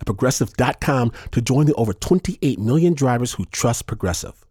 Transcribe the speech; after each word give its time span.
at 0.00 0.06
progressive.com 0.06 1.12
to 1.32 1.40
join 1.40 1.66
the 1.66 1.74
over 1.74 1.92
28 1.92 2.58
million 2.58 2.94
drivers 2.94 3.32
who 3.34 3.44
trust 3.46 3.86
Progressive. 3.86 4.44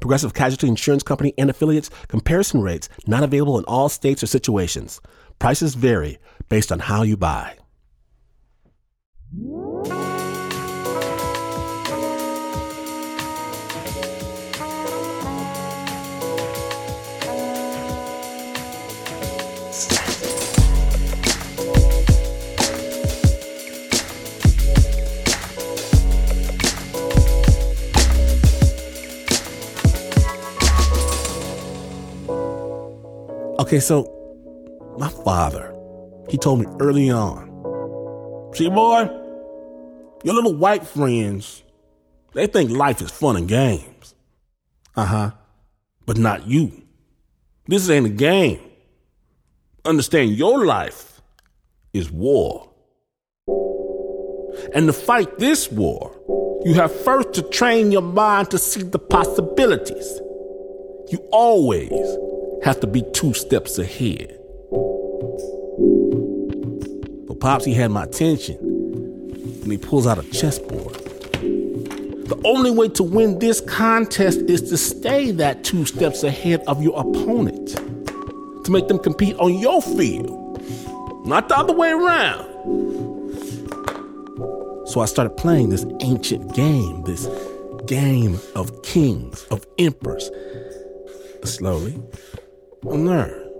Progressive 0.00 0.34
Casualty 0.34 0.68
Insurance 0.68 1.02
Company 1.02 1.34
and 1.36 1.50
affiliates 1.50 1.90
comparison 2.06 2.62
rates 2.62 2.88
not 3.06 3.22
available 3.22 3.58
in 3.58 3.64
all 3.64 3.88
states 3.88 4.22
or 4.22 4.26
situations. 4.26 5.00
Prices 5.38 5.74
vary 5.74 6.18
based 6.48 6.70
on 6.70 6.78
how 6.78 7.02
you 7.02 7.16
buy. 7.16 7.56
Okay, 33.68 33.80
so 33.80 34.08
my 34.96 35.10
father, 35.10 35.74
he 36.30 36.38
told 36.38 36.60
me 36.60 36.66
early 36.80 37.10
on, 37.10 37.44
see, 38.54 38.70
boy, 38.70 39.02
your 40.24 40.34
little 40.34 40.54
white 40.54 40.86
friends, 40.86 41.62
they 42.32 42.46
think 42.46 42.70
life 42.70 43.02
is 43.02 43.10
fun 43.10 43.36
and 43.36 43.46
games. 43.46 44.14
Uh 44.96 45.04
huh. 45.04 45.30
But 46.06 46.16
not 46.16 46.46
you. 46.46 46.82
This 47.66 47.90
ain't 47.90 48.06
a 48.06 48.08
game. 48.08 48.58
Understand 49.84 50.30
your 50.30 50.64
life 50.64 51.20
is 51.92 52.10
war. 52.10 52.70
And 54.74 54.86
to 54.86 54.94
fight 54.94 55.38
this 55.38 55.70
war, 55.70 56.16
you 56.64 56.72
have 56.72 56.98
first 57.02 57.34
to 57.34 57.42
train 57.42 57.92
your 57.92 58.00
mind 58.00 58.50
to 58.52 58.56
see 58.58 58.80
the 58.80 58.98
possibilities. 58.98 60.20
You 61.10 61.18
always 61.32 61.92
have 62.64 62.80
to 62.80 62.86
be 62.86 63.02
two 63.12 63.34
steps 63.34 63.78
ahead. 63.78 64.38
But 67.26 67.40
Pops, 67.40 67.64
he 67.64 67.74
had 67.74 67.90
my 67.90 68.04
attention, 68.04 68.56
and 69.62 69.70
he 69.70 69.78
pulls 69.78 70.06
out 70.06 70.18
a 70.18 70.22
chessboard. 70.30 70.94
The 72.28 72.40
only 72.44 72.70
way 72.70 72.88
to 72.90 73.02
win 73.02 73.38
this 73.38 73.60
contest 73.62 74.40
is 74.40 74.62
to 74.70 74.76
stay 74.76 75.30
that 75.32 75.64
two 75.64 75.86
steps 75.86 76.22
ahead 76.24 76.62
of 76.66 76.82
your 76.82 76.98
opponent, 76.98 77.76
to 78.64 78.70
make 78.70 78.88
them 78.88 78.98
compete 78.98 79.36
on 79.36 79.54
your 79.54 79.80
field, 79.80 80.60
not 81.26 81.48
the 81.48 81.56
other 81.56 81.72
way 81.72 81.90
around. 81.90 82.46
So 84.88 85.00
I 85.00 85.06
started 85.06 85.36
playing 85.36 85.70
this 85.70 85.86
ancient 86.00 86.54
game, 86.54 87.02
this 87.04 87.28
game 87.86 88.38
of 88.54 88.82
kings, 88.82 89.44
of 89.50 89.66
emperors. 89.78 90.30
Slowly, 91.44 91.94
I 92.84 92.90
learned. 92.90 93.50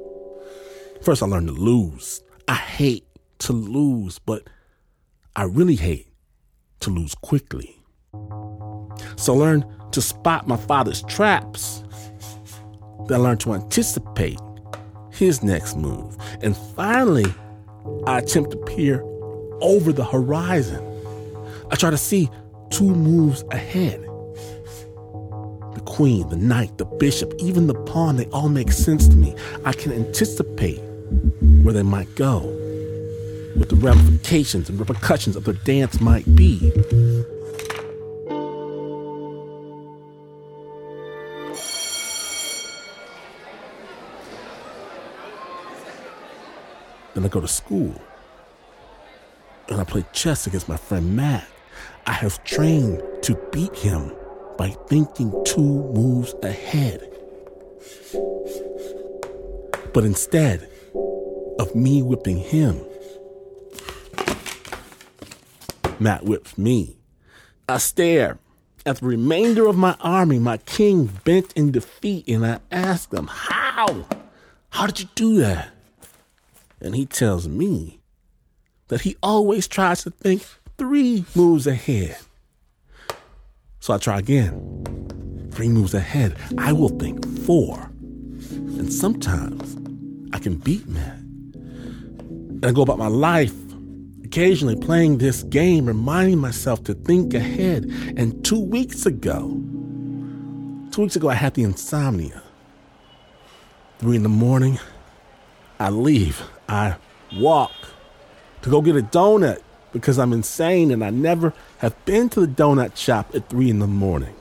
First, 1.02 1.22
I 1.22 1.26
learned 1.26 1.48
to 1.48 1.54
lose. 1.54 2.22
I 2.46 2.54
hate 2.54 3.04
to 3.40 3.52
lose, 3.52 4.18
but 4.18 4.48
I 5.36 5.44
really 5.44 5.76
hate 5.76 6.08
to 6.80 6.90
lose 6.90 7.14
quickly. 7.14 7.80
So 9.16 9.34
I 9.34 9.36
learned 9.36 9.66
to 9.92 10.00
spot 10.00 10.48
my 10.48 10.56
father's 10.56 11.02
traps. 11.02 11.82
Then 13.06 13.20
I 13.20 13.22
learned 13.22 13.40
to 13.40 13.54
anticipate 13.54 14.38
his 15.12 15.42
next 15.42 15.76
move. 15.76 16.16
And 16.40 16.56
finally, 16.56 17.26
I 18.06 18.18
attempt 18.18 18.52
to 18.52 18.56
peer 18.56 19.02
over 19.60 19.92
the 19.92 20.04
horizon. 20.04 20.84
I 21.70 21.76
try 21.76 21.90
to 21.90 21.98
see 21.98 22.30
two 22.70 22.94
moves 22.94 23.44
ahead 23.50 24.07
queen, 25.88 26.28
the 26.28 26.36
knight, 26.36 26.76
the 26.76 26.84
bishop, 26.84 27.32
even 27.38 27.66
the 27.66 27.74
pawn, 27.74 28.16
they 28.16 28.26
all 28.26 28.50
make 28.50 28.70
sense 28.70 29.08
to 29.08 29.16
me. 29.16 29.34
I 29.64 29.72
can 29.72 29.90
anticipate 29.90 30.80
where 31.62 31.72
they 31.72 31.82
might 31.82 32.14
go, 32.14 32.40
what 33.56 33.70
the 33.70 33.76
ramifications 33.76 34.68
and 34.68 34.78
repercussions 34.78 35.34
of 35.34 35.44
their 35.44 35.54
dance 35.54 35.98
might 36.00 36.26
be. 36.36 36.58
Then 47.14 47.24
I 47.24 47.28
go 47.28 47.40
to 47.40 47.48
school 47.48 47.94
and 49.70 49.80
I 49.80 49.84
play 49.84 50.04
chess 50.12 50.46
against 50.46 50.68
my 50.68 50.76
friend 50.76 51.16
Matt. 51.16 51.48
I 52.06 52.12
have 52.12 52.44
trained 52.44 53.02
to 53.22 53.34
beat 53.52 53.74
him 53.74 54.12
by 54.58 54.70
thinking 54.88 55.32
two 55.46 55.60
moves 55.94 56.34
ahead. 56.42 57.08
But 59.94 60.04
instead 60.04 60.68
of 61.58 61.74
me 61.74 62.02
whipping 62.02 62.36
him, 62.36 62.84
Matt 66.00 66.24
whips 66.24 66.58
me. 66.58 66.96
I 67.68 67.78
stare 67.78 68.38
at 68.86 68.98
the 68.98 69.06
remainder 69.06 69.66
of 69.66 69.76
my 69.76 69.96
army, 70.00 70.38
my 70.38 70.58
king 70.58 71.06
bent 71.24 71.52
in 71.54 71.72
defeat, 71.72 72.28
and 72.28 72.44
I 72.46 72.60
ask 72.70 73.12
him, 73.12 73.26
How? 73.26 74.06
How 74.70 74.86
did 74.86 75.00
you 75.00 75.08
do 75.14 75.36
that? 75.38 75.70
And 76.80 76.94
he 76.94 77.06
tells 77.06 77.48
me 77.48 78.00
that 78.88 79.02
he 79.02 79.16
always 79.22 79.66
tries 79.66 80.02
to 80.04 80.10
think 80.10 80.42
three 80.76 81.24
moves 81.34 81.66
ahead. 81.66 82.16
So 83.88 83.94
I 83.94 83.96
try 83.96 84.18
again. 84.18 85.48
Three 85.50 85.70
moves 85.70 85.94
ahead, 85.94 86.36
I 86.58 86.74
will 86.74 86.90
think 86.90 87.26
four. 87.46 87.90
And 88.50 88.92
sometimes 88.92 89.78
I 90.34 90.38
can 90.38 90.56
beat 90.56 90.86
Matt. 90.86 91.16
And 91.54 92.66
I 92.66 92.72
go 92.72 92.82
about 92.82 92.98
my 92.98 93.06
life, 93.06 93.54
occasionally 94.22 94.76
playing 94.76 95.16
this 95.16 95.42
game, 95.44 95.86
reminding 95.86 96.36
myself 96.36 96.84
to 96.84 96.92
think 96.92 97.32
ahead. 97.32 97.86
And 98.18 98.44
two 98.44 98.60
weeks 98.60 99.06
ago, 99.06 99.48
two 100.90 101.00
weeks 101.00 101.16
ago, 101.16 101.30
I 101.30 101.34
had 101.34 101.54
the 101.54 101.62
insomnia. 101.62 102.42
Three 104.00 104.16
in 104.16 104.22
the 104.22 104.28
morning, 104.28 104.78
I 105.80 105.88
leave. 105.88 106.42
I 106.68 106.96
walk 107.38 107.72
to 108.60 108.68
go 108.68 108.82
get 108.82 108.96
a 108.96 109.02
donut 109.02 109.62
because 109.92 110.18
I'm 110.18 110.32
insane 110.32 110.90
and 110.90 111.04
I 111.04 111.10
never 111.10 111.52
have 111.78 112.04
been 112.04 112.28
to 112.30 112.40
the 112.40 112.46
donut 112.46 112.96
shop 112.96 113.34
at 113.34 113.48
3 113.48 113.70
in 113.70 113.78
the 113.78 113.86
morning. 113.86 114.34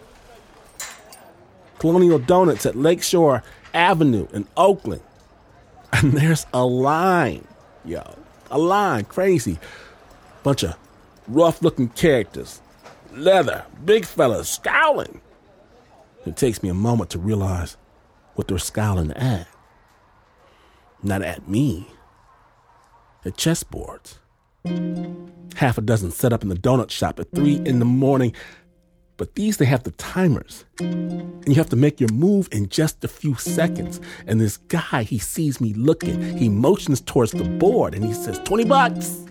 Colonial 1.80 2.20
Donuts 2.20 2.66
at 2.66 2.76
Lakeshore 2.76 3.44
Avenue 3.74 4.28
in 4.34 4.48
Oakland. 4.58 5.02
And 5.94 6.14
there's 6.14 6.46
a 6.54 6.66
line, 6.66 7.48
yo. 7.86 8.16
A 8.52 8.58
line, 8.58 9.06
crazy. 9.06 9.60
Bunch 10.44 10.64
of 10.64 10.76
rough 11.28 11.62
looking 11.62 11.90
characters, 11.90 12.62
leather, 13.14 13.66
big 13.86 14.06
fellas, 14.06 14.50
scowling. 14.50 15.22
It 16.26 16.36
takes 16.36 16.62
me 16.62 16.70
a 16.70 16.74
moment 16.74 17.10
to 17.12 17.20
realize 17.20 17.78
what 18.36 18.48
they're 18.48 18.58
scowling 18.58 19.12
at. 19.12 19.48
Not 21.04 21.22
at 21.22 21.48
me, 21.48 21.88
at 23.24 23.38
chessboards 23.38 24.18
half 25.58 25.78
a 25.78 25.82
dozen 25.82 26.12
set 26.12 26.32
up 26.32 26.44
in 26.44 26.50
the 26.50 26.56
donut 26.56 26.92
shop 26.92 27.20
at 27.20 27.32
three 27.32 27.56
in 27.66 27.80
the 27.80 27.86
morning. 27.86 28.34
But 29.18 29.34
these, 29.34 29.58
they 29.58 29.66
have 29.66 29.82
the 29.84 29.92
timers. 29.92 30.64
And 30.80 31.48
you 31.48 31.56
have 31.56 31.70
to 31.70 31.76
make 31.76 32.00
your 32.00 32.12
move 32.12 32.48
in 32.52 32.70
just 32.70 33.04
a 33.04 33.08
few 33.08 33.34
seconds. 33.36 34.00
And 34.28 34.40
this 34.40 34.58
guy, 34.58 35.02
he 35.02 35.18
sees 35.18 35.60
me 35.60 35.74
looking. 35.74 36.38
He 36.38 36.50
motions 36.50 37.02
towards 37.02 37.32
the 37.32 37.44
board 37.44 37.96
and 37.96 38.06
he 38.06 38.14
says, 38.14 38.40
20 38.40 38.66
bucks. 38.66 39.26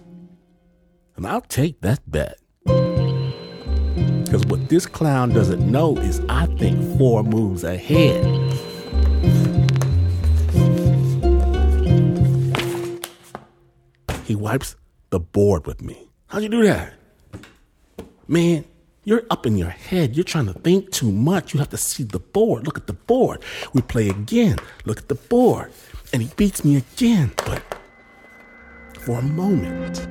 And 1.15 1.25
I'll 1.27 1.41
take 1.41 1.81
that 1.83 2.01
bet. 2.11 2.39
Because 2.65 4.45
what 4.47 4.69
this 4.69 4.87
clown 4.87 5.31
doesn't 5.31 5.71
know 5.71 5.97
is 5.97 6.21
I 6.29 6.47
think 6.47 6.99
four 6.99 7.23
moves 7.23 7.63
ahead. 7.63 8.25
He 14.25 14.35
wipes 14.35 14.75
the 15.11 15.21
board 15.21 15.67
with 15.67 15.83
me. 15.83 16.11
How'd 16.29 16.43
you 16.43 16.49
do 16.49 16.63
that? 16.65 16.93
Man, 18.29 18.65
you're 19.05 19.23
up 19.31 19.47
in 19.47 19.57
your 19.57 19.71
head. 19.71 20.17
You're 20.17 20.25
trying 20.25 20.47
to 20.47 20.53
think 20.53 20.91
too 20.91 21.13
much. 21.13 21.55
You 21.55 21.61
have 21.61 21.71
to 21.71 21.77
see 21.77 22.03
the 22.03 22.19
board. 22.19 22.67
Look 22.67 22.77
at 22.77 22.89
the 22.89 22.93
board. 22.93 23.43
We 23.73 23.83
play 23.83 24.09
again. 24.09 24.59
Look 24.85 24.99
at 24.99 25.09
the 25.09 25.15
board. 25.15 25.73
And 26.13 26.23
he 26.23 26.31
beats 26.37 26.65
me 26.65 26.77
again. 26.77 27.33
But 27.37 27.63
for 28.99 29.21
a 29.21 29.23
moment, 29.23 30.09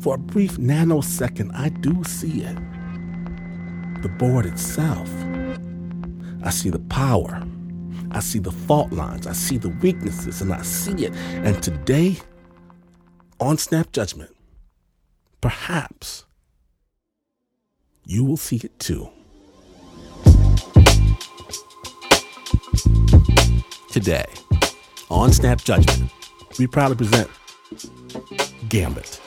for 0.00 0.14
a 0.14 0.18
brief 0.18 0.58
nanosecond, 0.58 1.50
I 1.54 1.70
do 1.70 2.04
see 2.04 2.42
it. 2.42 2.56
The 4.02 4.08
board 4.08 4.46
itself. 4.46 5.10
I 6.44 6.50
see 6.50 6.70
the 6.70 6.78
power. 6.78 7.42
I 8.12 8.20
see 8.20 8.38
the 8.38 8.52
fault 8.52 8.92
lines. 8.92 9.26
I 9.26 9.32
see 9.32 9.58
the 9.58 9.68
weaknesses, 9.68 10.40
and 10.40 10.52
I 10.52 10.62
see 10.62 11.04
it. 11.04 11.14
And 11.14 11.60
today, 11.62 12.16
on 13.40 13.56
Snap 13.56 13.90
Judgment, 13.92 14.30
perhaps 15.40 16.26
you 18.04 18.22
will 18.24 18.36
see 18.36 18.56
it 18.56 18.78
too. 18.78 19.08
Today, 23.90 24.26
on 25.08 25.32
Snap 25.32 25.62
Judgment, 25.62 26.10
we 26.58 26.66
proudly 26.66 26.96
present 26.96 27.30
Gambit. 28.68 29.20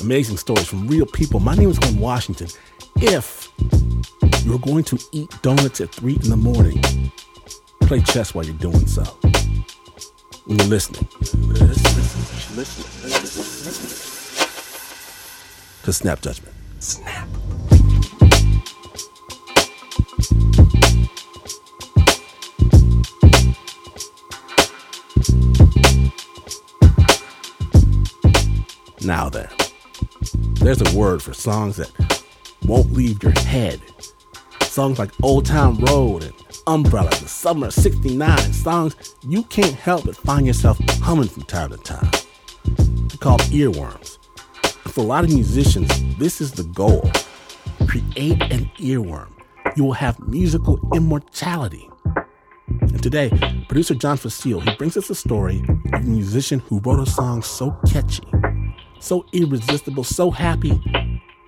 Amazing 0.00 0.36
stories 0.36 0.66
from 0.66 0.86
real 0.86 1.06
people. 1.06 1.40
My 1.40 1.54
name 1.54 1.68
is 1.68 1.78
Glynn 1.78 1.98
Washington. 1.98 2.48
If 2.96 3.48
you're 4.44 4.58
going 4.60 4.84
to 4.84 4.98
eat 5.12 5.30
donuts 5.42 5.80
at 5.80 5.92
3 5.92 6.14
in 6.14 6.30
the 6.30 6.36
morning, 6.36 6.80
play 7.82 8.00
chess 8.00 8.34
while 8.34 8.44
you're 8.44 8.54
doing 8.54 8.86
so. 8.86 9.18
When 10.44 10.58
you're 10.58 10.66
listening, 10.66 11.06
listen, 11.20 11.84
listen, 12.56 12.56
listen 12.56 12.84
to 15.84 15.92
Snap 15.92 16.20
Judgment. 16.20 16.52
Snap. 16.80 17.28
Now 29.04 29.28
then, 29.28 29.48
there's 30.54 30.80
a 30.80 30.96
word 30.96 31.22
for 31.22 31.32
songs 31.34 31.76
that 31.76 32.24
won't 32.66 32.92
leave 32.92 33.22
your 33.22 33.30
head. 33.32 33.80
Songs 34.62 34.98
like 34.98 35.12
Old 35.22 35.46
Town 35.46 35.78
Road 35.78 36.24
and 36.24 36.34
Umbrella, 36.66 37.10
The 37.10 37.28
Summer 37.28 37.68
of 37.68 37.74
69, 37.74 38.52
songs 38.52 39.16
you 39.22 39.42
can't 39.44 39.74
help 39.74 40.04
but 40.04 40.16
find 40.16 40.46
yourself 40.46 40.78
humming 41.00 41.28
from 41.28 41.42
time 41.44 41.70
to 41.70 41.76
time. 41.78 42.10
They're 42.64 43.18
called 43.18 43.40
earworms. 43.42 44.18
For 44.88 45.00
a 45.00 45.06
lot 45.06 45.24
of 45.24 45.30
musicians, 45.30 45.90
this 46.18 46.40
is 46.40 46.52
the 46.52 46.64
goal. 46.64 47.10
Create 47.88 48.40
an 48.42 48.70
earworm. 48.78 49.30
You 49.76 49.84
will 49.84 49.92
have 49.92 50.20
musical 50.20 50.78
immortality. 50.94 51.88
And 52.66 53.02
today, 53.02 53.30
producer 53.68 53.94
John 53.94 54.16
Fecile, 54.16 54.60
he 54.60 54.76
brings 54.76 54.96
us 54.96 55.10
a 55.10 55.14
story 55.14 55.64
of 55.92 56.00
a 56.00 56.04
musician 56.04 56.60
who 56.60 56.78
wrote 56.80 57.00
a 57.00 57.10
song 57.10 57.42
so 57.42 57.76
catchy, 57.90 58.22
so 59.00 59.26
irresistible, 59.32 60.04
so 60.04 60.30
happy 60.30 60.80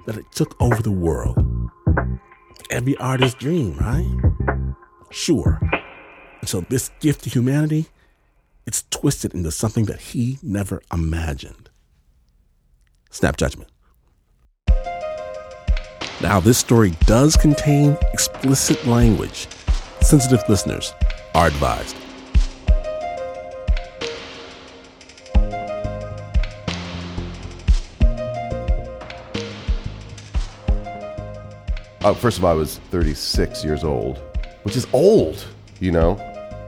that 0.07 0.17
it 0.17 0.31
took 0.33 0.61
over 0.61 0.83
the 0.83 0.91
world. 0.91 1.39
Every 2.71 2.97
artist's 2.97 3.39
dream, 3.39 3.77
right? 3.77 4.34
Sure. 5.15 5.61
And 6.41 6.49
so 6.49 6.63
this 6.63 6.91
gift 6.99 7.23
to 7.23 7.31
humanity, 7.31 7.87
it's 8.67 8.83
twisted 8.91 9.33
into 9.33 9.53
something 9.53 9.85
that 9.85 10.01
he 10.01 10.39
never 10.43 10.83
imagined. 10.93 11.71
Snap 13.11 13.37
Judgment. 13.37 13.71
Now, 16.21 16.41
this 16.41 16.59
story 16.59 16.95
does 17.07 17.37
contain 17.37 17.97
explicit 18.13 18.85
language. 18.87 19.47
Sensitive 20.01 20.43
listeners 20.49 20.93
are 21.35 21.47
advised. 21.47 21.97
Uh, 32.03 32.13
first 32.15 32.37
of 32.39 32.45
all, 32.45 32.51
I 32.51 32.55
was 32.55 32.79
36 32.91 33.65
years 33.65 33.85
old, 33.85 34.21
which 34.65 34.77
is 34.77 34.87
old, 34.93 35.47
you 35.81 35.93
know, 35.93 36.15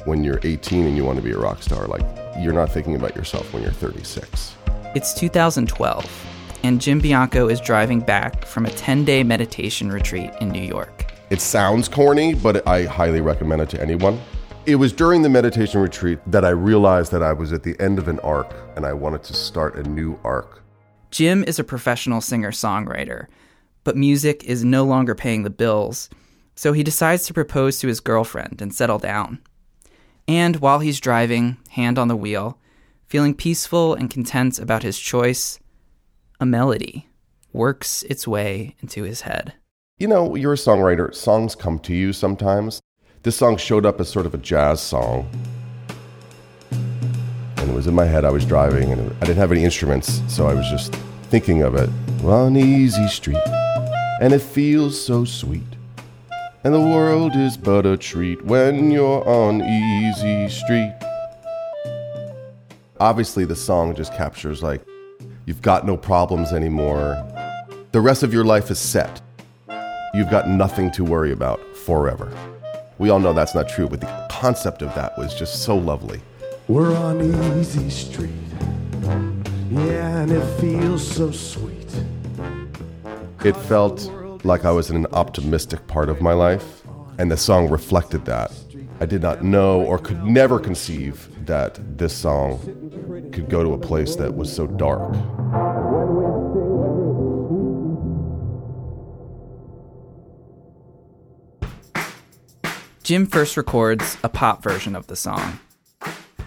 when 0.05 0.25
you're 0.25 0.41
18 0.43 0.87
and 0.87 0.97
you 0.97 1.05
want 1.05 1.17
to 1.17 1.23
be 1.23 1.33
a 1.33 1.39
rock 1.39 1.63
star. 1.63 1.87
Like, 1.87 2.03
you're 2.39 2.53
not 2.53 2.71
thinking 2.71 2.95
about 2.95 3.17
yourself 3.17 3.53
when 3.53 3.63
you're 3.63 3.73
36. 3.73 4.55
It's 4.95 5.13
2012 5.13 6.27
and 6.67 6.81
Jim 6.81 6.99
Bianco 6.99 7.49
is 7.49 7.61
driving 7.61 8.01
back 8.01 8.45
from 8.45 8.67
a 8.67 8.71
10 8.71 9.05
day 9.05 9.23
meditation 9.23 9.93
retreat 9.93 10.31
in 10.41 10.49
New 10.49 10.63
York. 10.63 11.13
It 11.31 11.41
sounds 11.41 11.89
corny, 11.89 12.35
but 12.35 12.67
I 12.67 12.85
highly 12.85 13.21
recommend 13.21 13.63
it 13.63 13.69
to 13.71 13.81
anyone. 13.81 14.21
It 14.65 14.75
was 14.75 14.93
during 14.93 15.23
the 15.23 15.29
meditation 15.29 15.81
retreat 15.81 16.19
that 16.27 16.45
I 16.45 16.49
realized 16.51 17.13
that 17.13 17.23
I 17.23 17.33
was 17.33 17.53
at 17.53 17.63
the 17.63 17.79
end 17.81 18.01
of 18.01 18.09
an 18.09 18.19
arc 18.21 18.53
and 18.75 18.85
I 18.85 18.93
wanted 18.95 19.23
to 19.25 19.35
start 19.35 19.77
a 19.77 19.85
new 19.85 20.19
arc. 20.25 20.63
Jim 21.13 21.45
is 21.45 21.61
a 21.61 21.65
professional 21.65 22.21
singer 22.21 22.51
songwriter, 22.51 23.27
but 23.85 23.97
music 23.97 24.43
is 24.43 24.65
no 24.65 24.85
longer 24.85 25.15
paying 25.15 25.45
the 25.45 25.51
bills, 25.51 26.11
so 26.57 26.73
he 26.73 26.83
decides 26.83 27.27
to 27.27 27.35
propose 27.35 27.79
to 27.79 27.87
his 27.87 28.01
girlfriend 28.01 28.61
and 28.61 28.75
settle 28.75 28.99
down. 28.99 29.39
And 30.27 30.57
while 30.57 30.81
he's 30.81 30.99
driving, 30.99 31.59
hand 31.71 31.99
on 31.99 32.09
the 32.09 32.17
wheel, 32.17 32.59
feeling 33.07 33.35
peaceful 33.35 33.95
and 33.95 34.11
content 34.11 34.59
about 34.59 34.83
his 34.83 34.99
choice, 34.99 35.61
a 36.41 36.47
melody 36.47 37.09
works 37.53 38.03
its 38.05 38.27
way 38.27 38.75
into 38.81 39.05
his 39.05 39.21
head. 39.21 39.53
You 39.99 40.09
know, 40.09 40.35
you're 40.35 40.55
a 40.55 40.57
songwriter, 40.57 41.15
songs 41.15 41.55
come 41.55 41.79
to 41.81 41.95
you 41.95 42.13
sometimes. 42.13 42.81
This 43.23 43.37
song 43.37 43.57
showed 43.57 43.87
up 43.87 44.01
as 44.01 44.09
sort 44.09 44.27
of 44.27 44.35
a 44.35 44.39
jazz 44.39 44.81
song. 44.81 45.31
And 46.71 47.71
it 47.71 47.75
was 47.75 47.87
in 47.87 47.95
my 47.95 48.05
head, 48.05 48.25
I 48.25 48.31
was 48.31 48.45
driving, 48.45 48.93
and 48.93 49.15
I 49.17 49.27
didn't 49.27 49.39
have 49.39 49.53
any 49.53 49.65
instruments, 49.65 50.23
so 50.29 50.47
I 50.47 50.55
was 50.55 50.69
just 50.69 50.95
thinking 51.31 51.63
of 51.63 51.75
it. 51.75 51.91
On 52.25 52.57
easy 52.57 53.07
street, 53.09 53.37
and 54.21 54.33
it 54.33 54.41
feels 54.41 55.01
so 55.01 55.25
sweet. 55.25 55.76
And 56.67 56.75
the 56.75 56.81
world 56.81 57.37
is 57.37 57.57
but 57.57 57.87
a 57.87 57.97
treat 57.97 58.45
when 58.45 58.91
you're 58.91 59.25
on 59.25 59.63
easy 59.63 60.49
street. 60.49 60.93
Obviously, 62.99 63.45
the 63.45 63.55
song 63.55 63.95
just 63.95 64.13
captures 64.15 64.65
like 64.65 64.83
You've 65.45 65.63
got 65.63 65.87
no 65.87 65.97
problems 65.97 66.53
anymore. 66.53 67.25
The 67.93 68.01
rest 68.01 68.25
of 68.25 68.35
your 68.35 68.45
life 68.45 68.69
is 68.69 68.81
set. 68.81 69.21
You've 70.13 70.29
got 70.29 70.49
nothing 70.49 70.91
to 70.91 71.05
worry 71.05 71.31
about 71.31 71.61
forever. 71.77 72.37
We 72.99 73.11
all 73.11 73.21
know 73.21 73.33
that's 73.33 73.55
not 73.55 73.69
true, 73.69 73.89
but 73.89 74.01
the 74.01 74.27
concept 74.29 74.83
of 74.83 74.93
that 74.97 75.17
was 75.17 75.37
just 75.37 75.63
so 75.63 75.77
lovely. 75.77 76.21
We're 76.67 76.97
on 76.97 77.23
easy 77.61 77.91
street. 77.91 78.33
Yeah, 79.71 80.19
and 80.19 80.33
it 80.33 80.45
feels 80.61 81.07
so 81.07 81.31
sweet. 81.31 81.95
It 83.45 83.57
felt 83.57 84.11
like 84.47 84.65
I 84.65 84.71
was 84.71 84.91
in 84.91 84.97
an 84.97 85.07
optimistic 85.13 85.87
part 85.89 86.09
of 86.09 86.21
my 86.21 86.33
life, 86.33 86.83
and 87.19 87.31
the 87.31 87.37
song 87.37 87.69
reflected 87.69 88.25
that. 88.27 88.53
I 89.01 89.07
did 89.07 89.21
not 89.21 89.43
know 89.43 89.83
or 89.83 89.99
could 89.99 90.25
never 90.25 90.59
conceive 90.59 91.29
that 91.47 91.99
this 91.99 92.17
song 92.17 92.59
could 93.33 93.51
go 93.51 93.63
to 93.63 93.75
a 93.75 93.79
place 93.79 94.17
that 94.17 94.35
was 94.35 94.55
so 94.55 94.67
dark. 94.67 95.13
Jim 103.03 103.27
first 103.27 103.57
records 103.57 104.17
a 104.25 104.29
pop 104.29 104.63
version 104.63 104.97
of 104.97 105.07
the 105.07 105.17
song. 105.17 105.61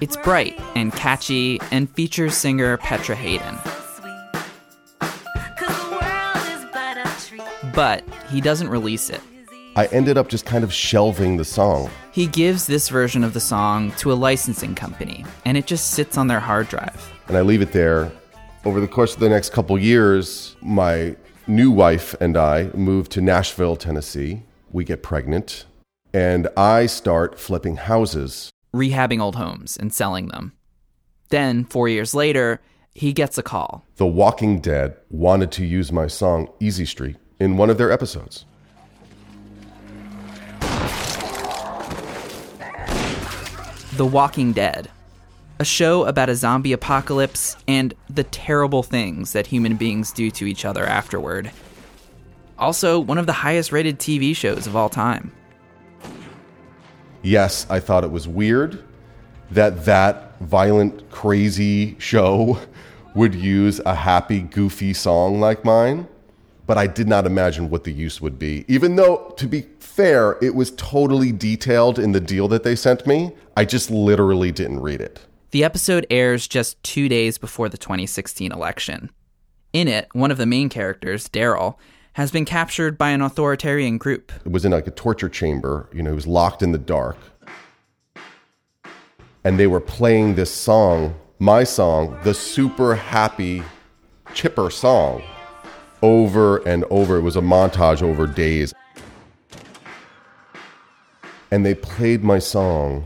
It's 0.02 0.18
bright 0.18 0.60
and 0.76 0.92
catchy 0.94 1.60
and 1.72 1.90
features 1.90 2.36
singer 2.36 2.78
Petra 2.78 3.16
Haden. 3.16 3.79
But 7.80 8.04
he 8.30 8.42
doesn't 8.42 8.68
release 8.68 9.10
it. 9.10 9.22
I 9.78 9.86
ended 9.86 10.18
up 10.18 10.28
just 10.28 10.46
kind 10.46 10.66
of 10.66 10.74
shelving 10.74 11.38
the 11.38 11.46
song. 11.46 11.90
He 12.12 12.28
gives 12.28 12.68
this 12.68 12.90
version 12.90 13.24
of 13.24 13.34
the 13.34 13.40
song 13.40 13.94
to 14.00 14.12
a 14.12 14.16
licensing 14.16 14.76
company, 14.76 15.24
and 15.46 15.56
it 15.56 15.66
just 15.66 15.92
sits 15.92 16.18
on 16.18 16.28
their 16.28 16.42
hard 16.42 16.68
drive. 16.68 17.10
And 17.30 17.38
I 17.38 17.42
leave 17.42 17.62
it 17.62 17.72
there. 17.72 18.12
Over 18.66 18.82
the 18.82 18.88
course 18.90 19.14
of 19.14 19.22
the 19.22 19.30
next 19.30 19.54
couple 19.54 19.80
years, 19.80 20.58
my 20.62 21.16
new 21.48 21.72
wife 21.72 22.14
and 22.20 22.36
I 22.36 22.70
move 22.74 23.08
to 23.10 23.22
Nashville, 23.22 23.78
Tennessee. 23.78 24.44
We 24.74 24.84
get 24.84 25.02
pregnant, 25.02 25.64
and 26.14 26.50
I 26.58 26.86
start 26.86 27.40
flipping 27.40 27.78
houses, 27.78 28.50
rehabbing 28.76 29.22
old 29.22 29.38
homes 29.38 29.78
and 29.78 29.94
selling 29.94 30.28
them. 30.28 30.52
Then, 31.30 31.64
four 31.64 31.88
years 31.88 32.14
later, 32.14 32.60
he 32.94 33.14
gets 33.14 33.38
a 33.38 33.42
call. 33.42 33.86
The 33.96 34.06
Walking 34.06 34.60
Dead 34.60 34.98
wanted 35.10 35.54
to 35.54 35.66
use 35.66 35.94
my 35.94 36.08
song 36.08 36.50
Easy 36.60 36.84
Street 36.84 37.16
in 37.40 37.58
one 37.58 37.70
of 37.70 37.78
their 37.78 37.92
episodes. 37.92 38.46
The 43.96 44.06
Walking 44.06 44.54
Dead. 44.54 44.90
a 45.62 45.66
show 45.66 46.06
about 46.06 46.30
a 46.30 46.36
zombie 46.36 46.72
apocalypse 46.72 47.58
and 47.68 47.94
the 48.10 48.24
terrible 48.24 48.82
things 48.82 49.34
that 49.34 49.46
human 49.48 49.76
beings 49.76 50.14
do 50.14 50.32
to 50.32 50.46
each 50.46 50.64
other 50.64 50.86
afterward. 50.86 51.52
Also, 52.58 52.98
one 52.98 53.18
of 53.18 53.26
the 53.26 53.34
highest 53.34 53.74
rated 53.74 54.00
TV 54.00 54.34
shows 54.34 54.68
of 54.68 54.76
all 54.78 54.88
time. 54.88 55.34
Yes, 57.22 57.68
I 57.70 57.82
thought 57.82 58.06
it 58.06 58.12
was 58.12 58.26
weird 58.26 58.82
that 59.52 59.84
that 59.84 60.40
violent, 60.40 61.10
crazy 61.10 61.98
show 62.00 62.58
would 63.16 63.36
use 63.36 63.82
a 63.86 63.96
happy, 63.96 64.42
goofy 64.42 64.94
song 64.94 65.42
like 65.42 65.66
mine, 65.66 66.08
but 66.70 66.78
I 66.78 66.86
did 66.86 67.08
not 67.08 67.26
imagine 67.26 67.72
what 67.72 67.84
the 67.84 67.92
use 67.92 68.22
would 68.22 68.38
be. 68.38 68.64
Even 68.68 68.96
though, 68.96 69.34
to 69.38 69.48
be 69.48 69.62
fair, 69.80 70.38
it 70.40 70.54
was 70.54 70.70
totally 70.78 71.32
detailed 71.32 71.98
in 71.98 72.12
the 72.12 72.20
deal 72.20 72.48
that 72.50 72.62
they 72.62 72.76
sent 72.76 73.08
me, 73.08 73.32
I 73.58 73.66
just 73.66 73.90
literally 73.90 74.52
didn't 74.52 74.82
read 74.82 75.02
it. 75.02 75.20
The 75.50 75.64
episode 75.64 76.06
airs 76.12 76.48
just 76.48 76.82
two 76.84 77.10
days 77.10 77.40
before 77.40 77.70
the 77.70 77.78
2016 77.80 78.52
election. 78.52 79.10
In 79.74 79.88
it, 79.88 80.10
one 80.14 80.30
of 80.30 80.38
the 80.38 80.46
main 80.46 80.70
characters, 80.70 81.28
Daryl, 81.28 81.78
has 82.14 82.30
been 82.30 82.46
captured 82.46 83.00
by 83.00 83.10
an 83.10 83.24
authoritarian 83.24 83.98
group. 83.98 84.32
It 84.46 84.52
was 84.52 84.64
in 84.64 84.72
like 84.72 84.86
a 84.86 84.92
torture 84.92 85.28
chamber, 85.28 85.90
you 85.92 86.04
know, 86.04 86.12
he 86.12 86.16
was 86.16 86.28
locked 86.28 86.62
in 86.62 86.72
the 86.72 86.78
dark. 86.78 87.18
And 89.44 89.60
they 89.60 89.66
were 89.66 89.82
playing 89.82 90.36
this 90.36 90.54
song, 90.54 91.16
my 91.40 91.64
song, 91.64 92.20
the 92.24 92.36
super 92.36 92.94
happy, 92.94 93.64
chipper 94.36 94.70
song, 94.70 95.24
over 96.02 96.58
and 96.68 96.86
over. 96.90 97.18
It 97.18 97.22
was 97.22 97.36
a 97.36 97.42
montage 97.42 98.02
over 98.02 98.28
days. 98.28 98.74
And 101.52 101.66
they 101.66 101.76
played 101.76 102.24
my 102.24 102.40
song 102.40 103.06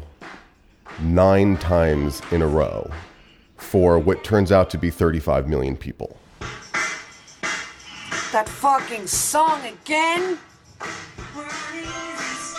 nine 1.01 1.57
times 1.57 2.21
in 2.31 2.41
a 2.41 2.47
row 2.47 2.89
for 3.57 3.97
what 3.97 4.23
turns 4.23 4.51
out 4.51 4.69
to 4.71 4.77
be 4.77 4.89
35 4.89 5.47
million 5.47 5.75
people. 5.75 6.17
That 8.31 8.49
fucking 8.49 9.07
song 9.07 9.61
again? 9.65 10.37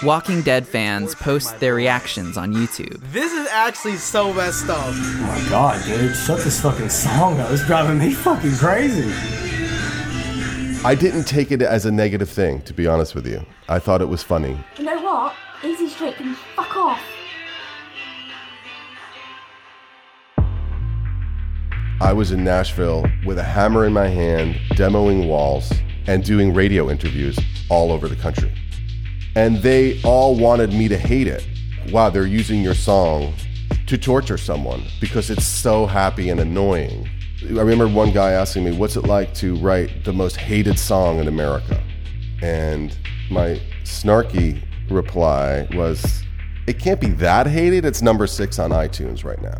Walking 0.02 0.42
Dead 0.42 0.66
fans 0.66 1.14
post 1.14 1.58
their 1.60 1.74
reactions 1.74 2.36
on 2.36 2.52
YouTube. 2.52 3.00
This 3.12 3.32
is 3.32 3.48
actually 3.50 3.96
so 3.96 4.32
messed 4.32 4.68
up. 4.68 4.78
Oh 4.86 5.26
my 5.26 5.48
god, 5.48 5.84
dude, 5.84 6.14
shut 6.14 6.40
this 6.40 6.60
fucking 6.60 6.90
song 6.90 7.40
up. 7.40 7.50
It's 7.50 7.66
driving 7.66 7.98
me 7.98 8.12
fucking 8.12 8.54
crazy. 8.56 9.43
I 10.86 10.94
didn't 10.94 11.24
take 11.24 11.50
it 11.50 11.62
as 11.62 11.86
a 11.86 11.90
negative 11.90 12.28
thing, 12.28 12.60
to 12.62 12.74
be 12.74 12.86
honest 12.86 13.14
with 13.14 13.26
you. 13.26 13.46
I 13.70 13.78
thought 13.78 14.02
it 14.02 14.08
was 14.08 14.22
funny. 14.22 14.54
You 14.76 14.84
know 14.84 15.00
what? 15.00 15.34
Easy 15.64 15.88
Street 15.88 16.14
can 16.16 16.34
fuck 16.54 16.76
off. 16.76 17.00
I 22.02 22.12
was 22.12 22.32
in 22.32 22.44
Nashville 22.44 23.06
with 23.24 23.38
a 23.38 23.42
hammer 23.42 23.86
in 23.86 23.94
my 23.94 24.08
hand, 24.08 24.56
demoing 24.72 25.26
walls, 25.26 25.72
and 26.06 26.22
doing 26.22 26.52
radio 26.52 26.90
interviews 26.90 27.38
all 27.70 27.90
over 27.90 28.06
the 28.06 28.16
country. 28.16 28.52
And 29.36 29.56
they 29.62 30.02
all 30.02 30.36
wanted 30.36 30.74
me 30.74 30.88
to 30.88 30.98
hate 30.98 31.28
it. 31.28 31.46
Wow, 31.92 32.10
they're 32.10 32.26
using 32.26 32.60
your 32.60 32.74
song 32.74 33.32
to 33.86 33.96
torture 33.96 34.36
someone 34.36 34.82
because 35.00 35.30
it's 35.30 35.46
so 35.46 35.86
happy 35.86 36.28
and 36.28 36.40
annoying. 36.40 37.08
I 37.46 37.60
remember 37.60 37.86
one 37.86 38.10
guy 38.10 38.32
asking 38.32 38.64
me, 38.64 38.72
What's 38.76 38.96
it 38.96 39.02
like 39.04 39.34
to 39.34 39.54
write 39.56 40.04
the 40.04 40.12
most 40.12 40.36
hated 40.36 40.78
song 40.78 41.18
in 41.18 41.28
America? 41.28 41.82
And 42.42 42.96
my 43.30 43.60
snarky 43.82 44.62
reply 44.90 45.68
was, 45.74 46.22
It 46.66 46.78
can't 46.78 47.00
be 47.00 47.08
that 47.08 47.46
hated. 47.46 47.84
It's 47.84 48.00
number 48.00 48.26
six 48.26 48.58
on 48.58 48.70
iTunes 48.70 49.24
right 49.24 49.40
now. 49.42 49.58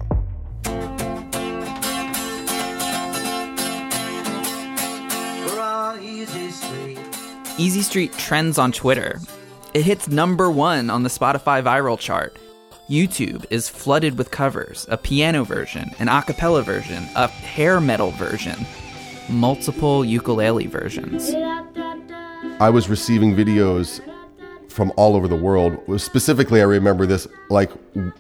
Easy 7.57 7.83
Street 7.83 8.13
trends 8.15 8.59
on 8.59 8.73
Twitter. 8.73 9.21
It 9.75 9.83
hits 9.83 10.09
number 10.09 10.51
one 10.51 10.89
on 10.91 11.03
the 11.03 11.09
Spotify 11.09 11.63
viral 11.63 11.99
chart. 11.99 12.37
YouTube 12.89 13.47
is 13.49 13.71
flooded 13.71 14.19
with 14.19 14.31
covers 14.31 14.87
a 14.91 14.99
piano 14.99 15.43
version, 15.43 15.91
an 15.99 16.09
a 16.09 16.23
cappella 16.23 16.63
version, 16.63 17.09
a 17.17 17.29
hair 17.29 17.81
metal 17.81 18.11
version, 18.11 18.67
multiple 19.31 20.05
ukulele 20.05 20.67
versions. 20.67 21.33
I 22.61 22.69
was 22.69 22.91
receiving 22.91 23.35
videos 23.35 24.01
from 24.69 24.93
all 24.97 25.17
over 25.17 25.29
the 25.29 25.37
world. 25.37 25.79
Specifically, 25.99 26.61
I 26.61 26.65
remember 26.65 27.07
this 27.07 27.27
like 27.49 27.71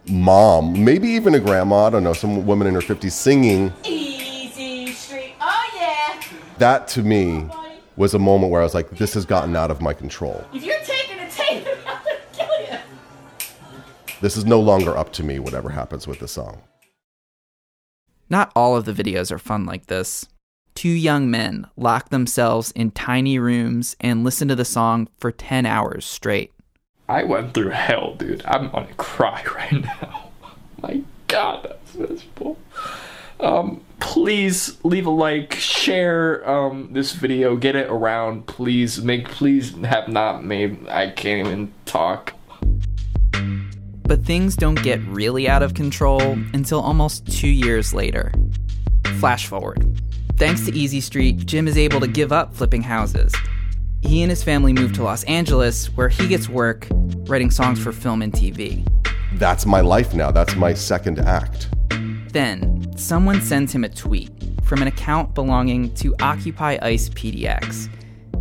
mom, 0.09 0.83
maybe 0.83 1.09
even 1.09 1.35
a 1.35 1.40
grandma, 1.40 1.87
I 1.87 1.90
don't 1.90 2.04
know, 2.04 2.14
some 2.14 2.47
woman 2.47 2.66
in 2.66 2.75
her 2.75 2.80
50s 2.80 3.12
singing. 3.12 3.71
Easy 3.85 4.92
Street. 4.92 5.35
Oh, 5.42 5.71
yeah. 5.76 6.23
That 6.56 6.88
to 6.88 7.02
me 7.02 7.47
was 7.97 8.14
a 8.14 8.18
moment 8.18 8.50
where 8.50 8.62
I 8.62 8.64
was 8.64 8.75
like, 8.75 8.88
this 8.90 9.12
has 9.12 9.26
gotten 9.26 9.54
out 9.56 9.71
of 9.71 9.83
my 9.83 9.92
control. 9.92 10.42
If 10.54 10.64
you're 10.64 10.80
This 14.24 14.38
is 14.38 14.46
no 14.46 14.58
longer 14.58 14.96
up 14.96 15.12
to 15.12 15.22
me, 15.22 15.38
whatever 15.38 15.68
happens 15.68 16.06
with 16.06 16.18
the 16.18 16.28
song. 16.28 16.62
Not 18.30 18.50
all 18.56 18.74
of 18.74 18.86
the 18.86 18.94
videos 18.94 19.30
are 19.30 19.38
fun 19.38 19.66
like 19.66 19.88
this. 19.88 20.24
Two 20.74 20.88
young 20.88 21.30
men 21.30 21.66
lock 21.76 22.08
themselves 22.08 22.70
in 22.70 22.90
tiny 22.90 23.38
rooms 23.38 23.96
and 24.00 24.24
listen 24.24 24.48
to 24.48 24.54
the 24.54 24.64
song 24.64 25.10
for 25.18 25.30
10 25.30 25.66
hours 25.66 26.06
straight. 26.06 26.54
I 27.06 27.24
went 27.24 27.52
through 27.52 27.68
hell, 27.72 28.14
dude. 28.14 28.42
I'm 28.46 28.70
gonna 28.70 28.94
cry 28.94 29.44
right 29.54 29.84
now. 29.84 30.30
My 30.80 31.02
God, 31.28 31.64
that's 31.68 31.94
miserable. 31.94 32.56
Um, 33.40 33.82
please 34.00 34.82
leave 34.84 35.04
a 35.04 35.10
like, 35.10 35.52
share 35.52 36.48
um 36.48 36.88
this 36.92 37.12
video, 37.12 37.56
get 37.56 37.76
it 37.76 37.90
around. 37.90 38.46
Please 38.46 39.02
make, 39.02 39.28
please 39.28 39.74
have 39.84 40.08
not 40.08 40.42
made. 40.42 40.88
I 40.88 41.10
can't 41.10 41.46
even 41.46 41.74
talk. 41.84 42.32
But 44.04 44.25
things 44.25 44.54
don't 44.56 44.82
get 44.82 45.00
really 45.06 45.49
out 45.49 45.62
of 45.62 45.75
control 45.75 46.20
until 46.52 46.80
almost 46.80 47.26
two 47.26 47.49
years 47.49 47.94
later. 47.94 48.32
Flash 49.18 49.46
forward. 49.46 50.00
Thanks 50.37 50.66
to 50.66 50.75
Easy 50.75 51.00
Street, 51.00 51.46
Jim 51.46 51.66
is 51.66 51.78
able 51.78 52.00
to 52.00 52.06
give 52.06 52.32
up 52.32 52.54
flipping 52.54 52.82
houses. 52.82 53.32
He 54.02 54.23
and 54.23 54.30
his 54.30 54.42
family 54.42 54.73
move 54.73 54.92
to 54.94 55.02
Los 55.02 55.25
Angeles, 55.25 55.87
where 55.96 56.08
he 56.08 56.28
gets 56.28 56.49
work 56.49 56.87
writing 57.26 57.50
songs 57.50 57.82
for 57.82 57.92
film 57.92 58.20
and 58.20 58.32
TV. 58.32 58.87
That's 59.38 59.64
my 59.64 59.80
life 59.80 60.14
now. 60.14 60.30
That's 60.30 60.54
my 60.56 60.75
second 60.75 61.20
act. 61.20 61.70
Then, 62.28 62.96
someone 62.99 63.40
sends 63.40 63.73
him 63.73 63.84
a 63.84 63.88
tweet 63.88 64.30
from 64.64 64.82
an 64.82 64.88
account 64.88 65.34
belonging 65.34 65.94
to 65.94 66.14
Occupy 66.20 66.78
ICE 66.82 67.08
PDX, 67.11 67.88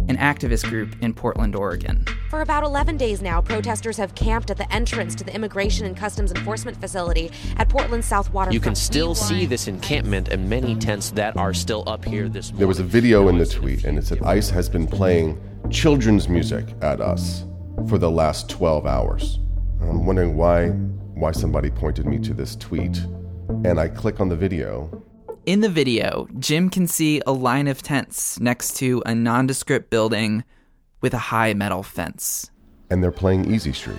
an 0.10 0.17
activist 0.17 0.67
group 0.70 0.96
in 1.01 1.13
Portland, 1.13 1.55
Oregon. 1.55 2.05
For 2.33 2.41
about 2.41 2.63
11 2.63 2.97
days 2.97 3.21
now, 3.21 3.41
protesters 3.41 3.95
have 3.97 4.15
camped 4.15 4.49
at 4.49 4.57
the 4.57 4.73
entrance 4.73 5.13
to 5.13 5.23
the 5.23 5.35
Immigration 5.35 5.85
and 5.85 5.95
Customs 5.95 6.31
Enforcement 6.31 6.81
facility 6.81 7.29
at 7.57 7.69
Portland's 7.69 8.07
South 8.07 8.33
Waterfront. 8.33 8.55
You 8.55 8.59
can 8.59 8.73
still 8.73 9.13
see 9.13 9.45
this 9.45 9.67
encampment 9.67 10.29
and 10.29 10.49
many 10.49 10.73
tents 10.73 11.11
that 11.11 11.37
are 11.37 11.53
still 11.53 11.83
up 11.85 12.03
here 12.03 12.27
this 12.27 12.47
morning. 12.47 12.57
There 12.57 12.67
was 12.67 12.79
a 12.79 12.83
video 12.83 13.27
in 13.27 13.37
the 13.37 13.45
tweet, 13.45 13.83
and 13.83 13.99
it 13.99 14.07
said 14.07 14.23
ICE 14.23 14.49
has 14.49 14.67
been 14.67 14.87
playing 14.87 15.39
children's 15.69 16.27
music 16.27 16.65
at 16.81 17.01
us 17.01 17.45
for 17.87 17.99
the 17.99 18.09
last 18.09 18.49
12 18.49 18.87
hours. 18.87 19.37
I'm 19.79 20.07
wondering 20.07 20.35
why 20.35 20.69
why 20.69 21.33
somebody 21.33 21.69
pointed 21.69 22.07
me 22.07 22.17
to 22.17 22.33
this 22.33 22.55
tweet, 22.55 22.97
and 23.63 23.79
I 23.79 23.89
click 23.89 24.19
on 24.19 24.29
the 24.29 24.35
video. 24.35 25.03
In 25.45 25.59
the 25.59 25.69
video, 25.69 26.27
Jim 26.39 26.71
can 26.71 26.87
see 26.87 27.21
a 27.27 27.31
line 27.31 27.67
of 27.67 27.83
tents 27.83 28.39
next 28.39 28.75
to 28.77 29.03
a 29.05 29.13
nondescript 29.13 29.91
building 29.91 30.43
with 31.03 31.13
a 31.13 31.19
high 31.19 31.53
metal 31.53 31.83
fence. 31.83 32.50
and 32.89 33.03
they're 33.03 33.12
playing 33.12 33.51
Easy 33.51 33.74
Street 33.74 33.98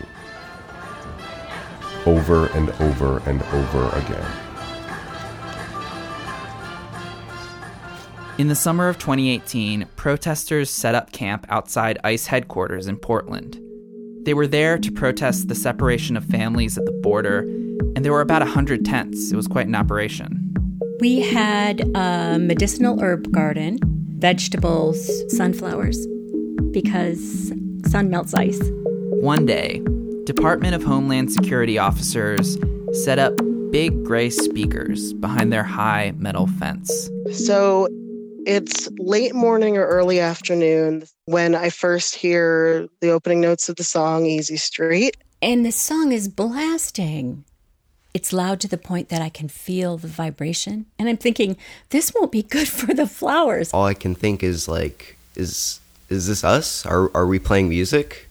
over 2.06 2.46
and 2.48 2.70
over 2.80 3.18
and 3.28 3.42
over 3.42 3.88
again. 3.96 4.26
In 8.38 8.48
the 8.48 8.54
summer 8.54 8.88
of 8.88 8.98
2018, 8.98 9.86
protesters 9.96 10.70
set 10.70 10.94
up 10.94 11.12
camp 11.12 11.46
outside 11.48 11.98
ICE 12.04 12.26
headquarters 12.26 12.86
in 12.86 12.96
Portland. 12.98 13.60
They 14.24 14.34
were 14.34 14.46
there 14.46 14.78
to 14.78 14.92
protest 14.92 15.48
the 15.48 15.54
separation 15.54 16.16
of 16.16 16.24
families 16.24 16.76
at 16.78 16.84
the 16.84 16.92
border, 16.92 17.40
and 17.94 18.04
there 18.04 18.12
were 18.12 18.20
about 18.20 18.42
100 18.42 18.84
tents. 18.84 19.32
It 19.32 19.36
was 19.36 19.48
quite 19.48 19.66
an 19.66 19.74
operation. 19.74 20.40
We 21.00 21.20
had 21.20 21.80
a 21.96 22.38
medicinal 22.38 23.00
herb 23.02 23.30
garden, 23.32 23.78
vegetables, 24.18 24.98
sunflowers, 25.36 26.06
because 26.72 27.52
sun 27.86 28.10
melts 28.10 28.34
ice. 28.34 28.60
One 29.20 29.46
day, 29.46 29.82
Department 30.24 30.74
of 30.74 30.82
Homeland 30.82 31.32
Security 31.32 31.78
officers 31.78 32.58
set 33.04 33.18
up 33.18 33.34
big 33.70 34.04
gray 34.04 34.30
speakers 34.30 35.12
behind 35.14 35.52
their 35.52 35.64
high 35.64 36.12
metal 36.16 36.46
fence. 36.46 37.10
So 37.32 37.88
it's 38.46 38.88
late 38.98 39.34
morning 39.34 39.76
or 39.76 39.86
early 39.86 40.20
afternoon 40.20 41.04
when 41.24 41.54
I 41.54 41.70
first 41.70 42.14
hear 42.14 42.86
the 43.00 43.10
opening 43.10 43.40
notes 43.40 43.68
of 43.68 43.76
the 43.76 43.84
song 43.84 44.26
Easy 44.26 44.56
Street. 44.56 45.16
And 45.42 45.64
the 45.66 45.72
song 45.72 46.12
is 46.12 46.28
blasting. 46.28 47.44
It's 48.14 48.32
loud 48.32 48.60
to 48.60 48.68
the 48.68 48.78
point 48.78 49.08
that 49.08 49.20
I 49.20 49.28
can 49.28 49.48
feel 49.48 49.96
the 49.98 50.08
vibration. 50.08 50.86
And 50.98 51.08
I'm 51.08 51.16
thinking, 51.16 51.56
this 51.90 52.12
won't 52.14 52.30
be 52.30 52.42
good 52.42 52.68
for 52.68 52.94
the 52.94 53.06
flowers. 53.06 53.72
All 53.72 53.86
I 53.86 53.94
can 53.94 54.14
think 54.14 54.42
is 54.42 54.68
like, 54.68 55.16
is 55.34 55.80
is 56.14 56.26
this 56.26 56.44
us? 56.44 56.86
Are 56.86 57.14
are 57.14 57.26
we 57.26 57.38
playing 57.38 57.68
music? 57.68 58.30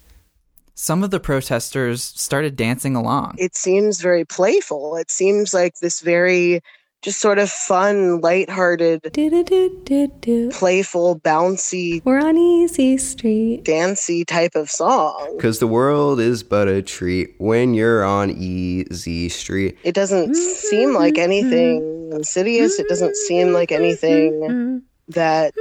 Some 0.75 1.03
of 1.03 1.11
the 1.11 1.19
protesters 1.19 2.01
started 2.01 2.55
dancing 2.55 2.95
along. 2.95 3.35
It 3.37 3.55
seems 3.55 4.01
very 4.01 4.25
playful. 4.25 4.95
It 4.95 5.11
seems 5.11 5.53
like 5.53 5.75
this 5.79 6.01
very 6.01 6.61
just 7.03 7.19
sort 7.19 7.37
of 7.37 7.49
fun, 7.51 8.21
lighthearted, 8.21 9.01
do, 9.11 9.43
do, 9.43 10.07
do, 10.21 10.49
playful, 10.51 11.19
bouncy. 11.19 12.01
We're 12.05 12.19
on 12.19 12.37
Easy 12.37 12.97
Street. 12.97 13.65
Dancey 13.65 14.23
type 14.23 14.55
of 14.55 14.71
song. 14.71 15.33
Because 15.35 15.59
the 15.59 15.67
world 15.67 16.21
is 16.21 16.43
but 16.43 16.69
a 16.69 16.81
treat 16.81 17.35
when 17.39 17.73
you're 17.73 18.05
on 18.05 18.31
Easy 18.31 19.27
Street. 19.27 19.77
It 19.83 19.93
doesn't 19.93 20.33
seem 20.35 20.93
like 20.93 21.17
anything 21.17 22.11
insidious. 22.13 22.79
It 22.79 22.87
doesn't 22.87 23.17
seem 23.17 23.51
like 23.51 23.73
anything 23.73 24.31
mm-hmm. 24.33 24.77
That 25.09 25.53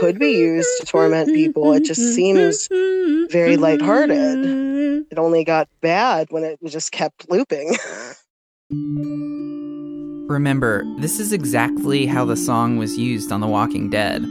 could 0.00 0.18
be 0.18 0.32
used 0.32 0.68
to 0.80 0.86
torment 0.86 1.28
people. 1.28 1.72
It 1.72 1.84
just 1.84 2.14
seems 2.14 2.68
very 3.30 3.56
lighthearted. 3.56 5.06
It 5.10 5.18
only 5.18 5.44
got 5.44 5.68
bad 5.80 6.28
when 6.30 6.44
it 6.44 6.58
just 6.66 6.92
kept 6.92 7.30
looping. 7.30 7.76
Remember, 10.28 10.84
this 10.98 11.20
is 11.20 11.32
exactly 11.32 12.06
how 12.06 12.24
the 12.24 12.36
song 12.36 12.78
was 12.78 12.98
used 12.98 13.30
on 13.30 13.40
The 13.40 13.46
Walking 13.46 13.90
Dead. 13.90 14.22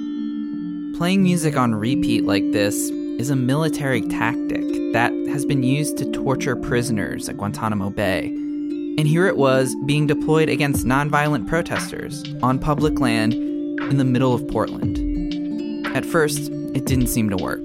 Playing 0.97 1.23
music 1.23 1.55
on 1.55 1.73
repeat 1.73 2.25
like 2.25 2.51
this 2.51 2.75
is 2.75 3.29
a 3.29 3.35
military 3.35 4.01
tactic 4.01 4.63
that 4.91 5.11
has 5.29 5.45
been 5.45 5.63
used 5.63 5.97
to 5.97 6.11
torture 6.11 6.55
prisoners 6.55 7.29
at 7.29 7.37
Guantanamo 7.37 7.89
Bay. 7.89 8.27
And 8.97 9.07
here 9.07 9.25
it 9.27 9.37
was 9.37 9.75
being 9.85 10.07
deployed 10.07 10.49
against 10.49 10.85
nonviolent 10.85 11.47
protesters 11.47 12.23
on 12.41 12.59
public 12.59 12.99
land 12.99 13.33
in 13.81 13.97
the 13.97 14.05
middle 14.05 14.33
of 14.33 14.47
Portland. 14.47 14.97
At 15.95 16.05
first, 16.05 16.51
it 16.73 16.85
didn't 16.85 17.07
seem 17.07 17.29
to 17.29 17.37
work. 17.37 17.61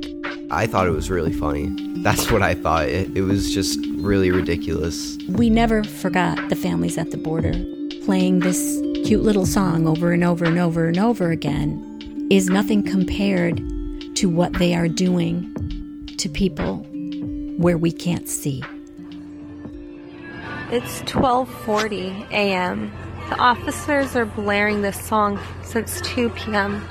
I 0.51 0.67
thought 0.67 0.87
it 0.87 0.93
was 0.93 1.11
really 1.11 1.33
funny. 1.33 1.73
That's 2.03 2.31
what 2.31 2.43
I 2.43 2.55
thought. 2.55 2.89
It, 2.89 3.17
it 3.17 3.23
was 3.23 3.53
just 3.53 3.79
really 3.97 4.31
ridiculous. 4.31 5.17
We 5.29 5.51
never 5.51 5.85
forgot 5.85 6.49
the 6.49 6.57
families 6.57 6.99
at 6.99 7.11
the 7.11 7.17
border. 7.17 7.53
Playing 8.05 8.41
this 8.41 8.81
cute 9.05 9.23
little 9.23 9.47
song 9.47 9.87
over 9.87 10.13
and 10.13 10.25
over 10.25 10.45
and 10.45 10.59
over 10.59 10.87
and 10.87 10.99
over 10.99 11.31
again 11.31 12.29
is 12.31 12.49
nothing 12.49 12.83
compared 12.83 13.63
to 14.17 14.29
what 14.29 14.53
they 14.55 14.75
are 14.75 14.89
doing 14.89 15.53
to 16.17 16.29
people 16.29 16.79
where 17.59 17.79
we 17.79 17.93
can't 17.93 18.29
see. 18.29 18.63
It's 20.71 21.03
12:40 21.03 22.31
a.m. 22.31 22.93
The 23.31 23.39
officers 23.39 24.17
are 24.17 24.27
blaring 24.27 24.83
this 24.83 25.01
song 25.01 25.39
since 25.63 26.01
2 26.01 26.31
p.m. 26.31 26.85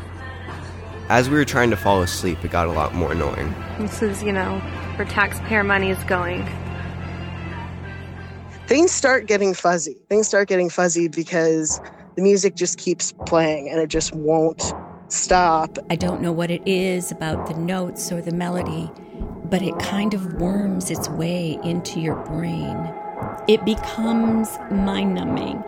As 1.10 1.29
we 1.29 1.36
were 1.36 1.43
trying 1.43 1.69
to 1.69 1.75
fall 1.75 2.01
asleep, 2.01 2.46
it 2.46 2.50
got 2.50 2.65
a 2.65 2.72
lot 2.72 2.96
more 2.96 3.12
annoying. 3.12 3.53
This 3.77 4.01
is, 4.01 4.24
you 4.24 4.31
know, 4.31 4.60
where 4.96 5.05
taxpayer 5.05 5.65
money 5.65 5.89
is 5.89 6.01
going. 6.05 6.48
Things 8.67 8.89
start 8.93 9.25
getting 9.25 9.53
fuzzy. 9.53 9.98
Things 10.08 10.29
start 10.29 10.48
getting 10.48 10.69
fuzzy 10.69 11.10
because 11.10 11.81
the 12.15 12.22
music 12.22 12.55
just 12.55 12.77
keeps 12.77 13.12
playing 13.25 13.69
and 13.69 13.81
it 13.81 13.88
just 13.88 14.15
won't 14.15 14.74
stop. 15.10 15.77
I 15.89 15.98
don't 15.98 16.22
know 16.22 16.31
what 16.31 16.50
it 16.50 16.65
is 16.65 17.12
about 17.12 17.48
the 17.48 17.55
notes 17.55 18.13
or 18.13 18.22
the 18.22 18.31
melody, 18.31 18.89
but 19.43 19.62
it 19.62 19.77
kind 19.79 20.13
of 20.13 20.36
worms 20.36 20.89
its 20.89 21.10
way 21.10 21.60
into 21.65 22.00
your 22.00 22.15
brain. 22.15 22.77
It 23.50 23.65
becomes 23.65 24.58
mind 24.72 25.15
numbing. 25.15 25.62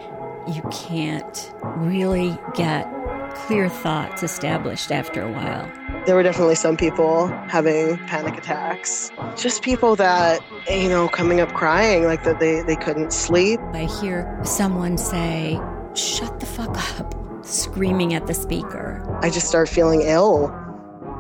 You 0.48 0.62
can't 0.72 1.54
really 1.78 2.38
get 2.56 2.92
clear 3.36 3.70
thoughts 3.70 4.24
established 4.24 4.92
after 4.92 5.22
a 5.22 5.32
while. 5.32 5.72
There 6.06 6.16
were 6.16 6.24
definitely 6.24 6.56
some 6.56 6.78
people 6.78 7.28
having 7.48 7.98
panic 8.08 8.38
attacks. 8.38 9.12
Just 9.36 9.62
people 9.62 9.96
that, 9.98 10.42
you 10.70 10.90
know, 10.90 11.08
coming 11.08 11.40
up 11.40 11.54
crying 11.54 12.06
like 12.06 12.24
that 12.24 12.40
they, 12.40 12.62
they 12.62 12.76
couldn't 12.76 13.14
sleep. 13.14 13.60
I 13.74 13.86
hear 13.86 14.40
someone 14.44 14.98
say, 14.98 15.60
shut 15.94 16.40
the 16.40 16.46
fuck 16.46 16.76
up, 17.00 17.14
screaming 17.46 18.14
at 18.14 18.28
the 18.28 18.34
speaker. 18.34 19.06
I 19.22 19.30
just 19.30 19.48
start 19.48 19.70
feeling 19.70 20.02
ill 20.02 20.50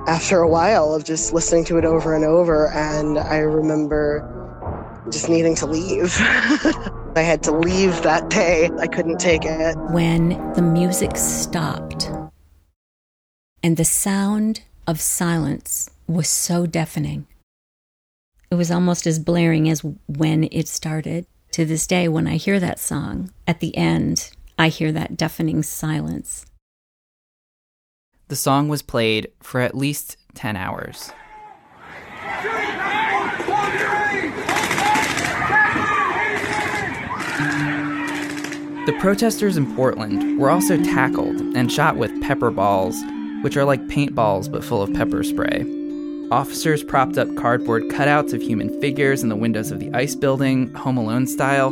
after 0.07 0.39
a 0.39 0.49
while 0.49 0.93
of 0.93 1.03
just 1.03 1.31
listening 1.31 1.63
to 1.65 1.77
it 1.77 1.86
over 1.86 2.15
and 2.15 2.25
over. 2.25 2.71
And 2.71 3.19
I 3.19 3.38
remember 3.38 4.27
just 5.12 5.29
needing 5.29 5.55
to 5.55 5.65
leave. 5.67 6.19
I 7.15 7.21
had 7.21 7.43
to 7.43 7.52
leave 7.52 8.04
that 8.04 8.30
day. 8.30 8.69
I 8.80 8.88
couldn't 8.88 9.19
take 9.19 9.43
it. 9.43 9.76
When 9.91 10.30
the 10.54 10.62
music 10.62 11.17
stopped 11.17 12.10
and 13.62 13.76
the 13.76 13.84
sound 13.84 14.62
of 14.88 15.02
silence 15.02 15.89
was 16.08 16.30
so 16.30 16.65
deafening, 16.65 17.28
it 18.50 18.56
was 18.56 18.71
almost 18.71 19.06
as 19.06 19.19
blaring 19.19 19.69
as 19.69 19.84
when 20.08 20.47
it 20.52 20.67
started. 20.69 21.26
To 21.52 21.65
this 21.65 21.86
day, 21.86 22.08
when 22.08 22.28
I 22.28 22.38
hear 22.38 22.62
that 22.62 22.80
song, 22.80 23.34
at 23.45 23.60
the 23.60 23.76
end, 23.76 24.32
I 24.58 24.69
hear 24.69 24.93
that 24.93 25.17
deafening 25.17 25.63
silence. 25.63 26.45
The 28.30 28.38
song 28.38 28.69
was 28.69 28.82
played 28.82 29.28
for 29.41 29.60
at 29.60 29.76
least 29.76 30.15
10 30.36 30.56
hours. 30.56 31.12
The 38.91 38.99
protesters 38.99 39.56
in 39.56 39.73
Portland 39.73 40.38
were 40.38 40.49
also 40.49 40.75
tackled 40.75 41.39
and 41.56 41.71
shot 41.71 41.95
with 41.95 42.21
pepper 42.21 42.51
balls, 42.51 43.01
which 43.41 43.56
are 43.56 43.63
like 43.63 43.88
paintballs 43.88 44.51
but 44.51 44.65
full 44.65 44.82
of 44.82 44.93
pepper 44.93 45.23
spray. 45.23 45.65
Officers 46.30 46.84
propped 46.84 47.17
up 47.17 47.34
cardboard 47.38 47.84
cutouts 47.84 48.34
of 48.34 48.41
human 48.41 48.82
figures 48.82 49.23
in 49.23 49.30
the 49.30 49.36
windows 49.38 49.71
of 49.71 49.80
the 49.80 49.89
ICE 49.93 50.13
building, 50.15 50.73
Home 50.73 50.97
Alone 50.97 51.25
style. 51.25 51.71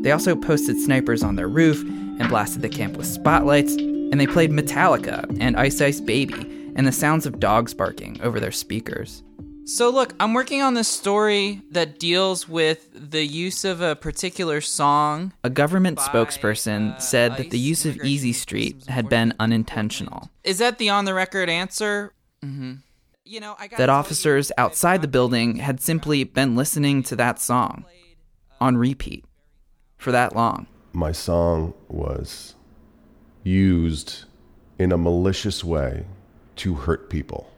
They 0.00 0.12
also 0.12 0.34
posted 0.34 0.80
snipers 0.80 1.22
on 1.22 1.36
their 1.36 1.46
roof 1.46 1.82
and 1.82 2.30
blasted 2.30 2.62
the 2.62 2.70
camp 2.70 2.96
with 2.96 3.06
spotlights, 3.06 3.74
and 3.74 4.18
they 4.18 4.26
played 4.26 4.50
Metallica 4.50 5.26
and 5.40 5.58
Ice 5.58 5.82
Ice 5.82 6.00
Baby 6.00 6.72
and 6.74 6.86
the 6.86 6.92
sounds 6.92 7.26
of 7.26 7.38
dogs 7.38 7.74
barking 7.74 8.18
over 8.22 8.40
their 8.40 8.50
speakers. 8.50 9.22
So, 9.64 9.90
look, 9.90 10.14
I'm 10.18 10.34
working 10.34 10.62
on 10.62 10.74
this 10.74 10.88
story 10.88 11.62
that 11.70 11.98
deals 11.98 12.48
with 12.48 12.88
the 12.92 13.24
use 13.24 13.64
of 13.64 13.80
a 13.80 13.94
particular 13.94 14.60
song. 14.60 15.32
A 15.44 15.50
government 15.50 15.98
spokesperson 15.98 17.00
said 17.00 17.36
that 17.36 17.50
the 17.50 17.58
use 17.58 17.86
of 17.86 17.96
Easy 17.98 18.32
Street 18.32 18.86
had 18.86 19.08
been 19.08 19.32
unintentional. 19.38 20.30
Is 20.42 20.58
that 20.58 20.78
the 20.78 20.88
on 20.88 21.04
the 21.04 21.14
record 21.14 21.48
answer? 21.48 22.12
Mm-hmm. 22.44 22.74
You 23.24 23.40
know, 23.40 23.56
that 23.76 23.88
officers 23.88 24.50
outside 24.58 25.02
the 25.02 25.08
building 25.08 25.56
had 25.56 25.80
simply 25.80 26.24
been 26.24 26.56
listening 26.56 27.04
to 27.04 27.16
that 27.16 27.38
song 27.38 27.84
on 28.60 28.76
repeat 28.76 29.24
for 29.98 30.10
that 30.10 30.34
long. 30.34 30.66
My 30.92 31.12
song 31.12 31.74
was 31.88 32.56
used 33.44 34.24
in 34.78 34.90
a 34.90 34.98
malicious 34.98 35.62
way 35.62 36.06
to 36.56 36.74
hurt 36.74 37.08
people. 37.08 37.52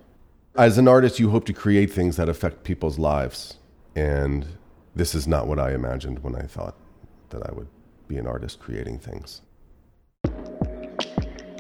As 0.55 0.77
an 0.77 0.87
artist, 0.87 1.19
you 1.19 1.31
hope 1.31 1.47
to 1.47 1.55
create 1.55 1.91
things 1.91 2.17
that 2.17 2.29
affect 2.29 2.63
people's 2.63 2.99
lives. 2.99 3.57
And 3.97 4.47
this 4.95 5.15
is 5.15 5.27
not 5.27 5.47
what 5.47 5.59
I 5.59 5.73
imagined 5.73 6.23
when 6.23 6.35
I 6.37 6.43
thought 6.43 6.77
that 7.31 7.43
I 7.49 7.53
would 7.53 7.69
be 8.07 8.19
an 8.19 8.27
artist 8.27 8.61
creating 8.61 8.99
things. 8.99 9.41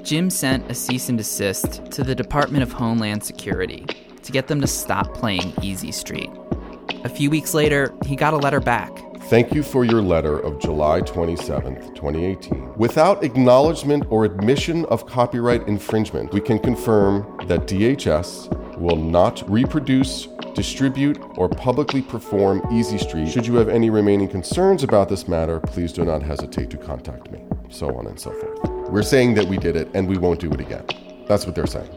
Jim 0.03 0.29
sent 0.29 0.71
a 0.71 0.75
cease 0.75 1.09
and 1.09 1.17
desist 1.17 1.87
to 1.91 2.05
the 2.05 2.15
Department 2.15 2.63
of 2.63 2.73
Homeland 2.73 3.25
Security 3.25 3.87
to 4.23 4.31
get 4.31 4.49
them 4.49 4.61
to 4.61 4.67
stop 4.67 5.15
playing 5.15 5.55
Easy 5.63 5.91
Street. 5.91 6.31
A 7.05 7.09
few 7.09 7.31
weeks 7.31 7.55
later, 7.55 7.95
he 8.05 8.15
got 8.15 8.35
a 8.35 8.37
letter 8.37 8.61
back. 8.61 8.91
Thank 9.23 9.55
you 9.55 9.63
for 9.63 9.87
your 9.87 10.03
letter 10.03 10.39
of 10.39 10.59
July 10.59 11.01
27th, 11.01 11.95
2018. 11.95 12.75
Without 12.77 13.25
acknowledgement 13.25 14.05
or 14.11 14.27
admission 14.27 14.85
of 14.87 15.07
copyright 15.07 15.67
infringement, 15.67 16.35
we 16.35 16.41
can 16.43 16.59
confirm 16.59 17.23
that 17.47 17.61
DHS 17.61 18.59
will 18.83 18.97
not 18.97 19.49
reproduce, 19.49 20.27
distribute, 20.55 21.17
or 21.37 21.49
publicly 21.49 22.03
perform 22.03 22.61
Easy 22.73 22.99
Street. 22.99 23.29
Should 23.29 23.47
you 23.47 23.55
have 23.55 23.69
any 23.69 23.91
remaining 23.91 24.29
concerns 24.29 24.83
about 24.83 25.09
this 25.09 25.29
matter, 25.29 25.61
please 25.61 25.93
do 25.93 26.05
not 26.05 26.21
hesitate 26.21 26.69
to 26.71 26.77
contact 26.77 27.31
me. 27.31 27.45
So 27.71 27.95
on 27.97 28.09
and 28.09 28.19
so 28.19 28.33
forth. 28.33 28.91
We're 28.91 29.03
saying 29.03 29.35
that 29.35 29.47
we 29.47 29.57
did 29.57 29.77
it 29.77 29.89
and 29.95 30.09
we 30.09 30.19
won't 30.19 30.41
do 30.41 30.51
it 30.51 30.61
again. 30.61 30.85
That's 31.29 31.47
what 31.47 31.55
they're 31.55 31.67
saying. 31.67 31.89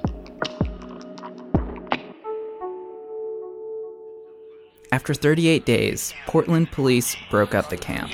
After 4.91 5.13
38 5.13 5.65
days, 5.65 6.13
Portland 6.27 6.71
police 6.71 7.17
broke 7.31 7.55
up 7.55 7.69
the 7.69 7.77
camp. 7.77 8.11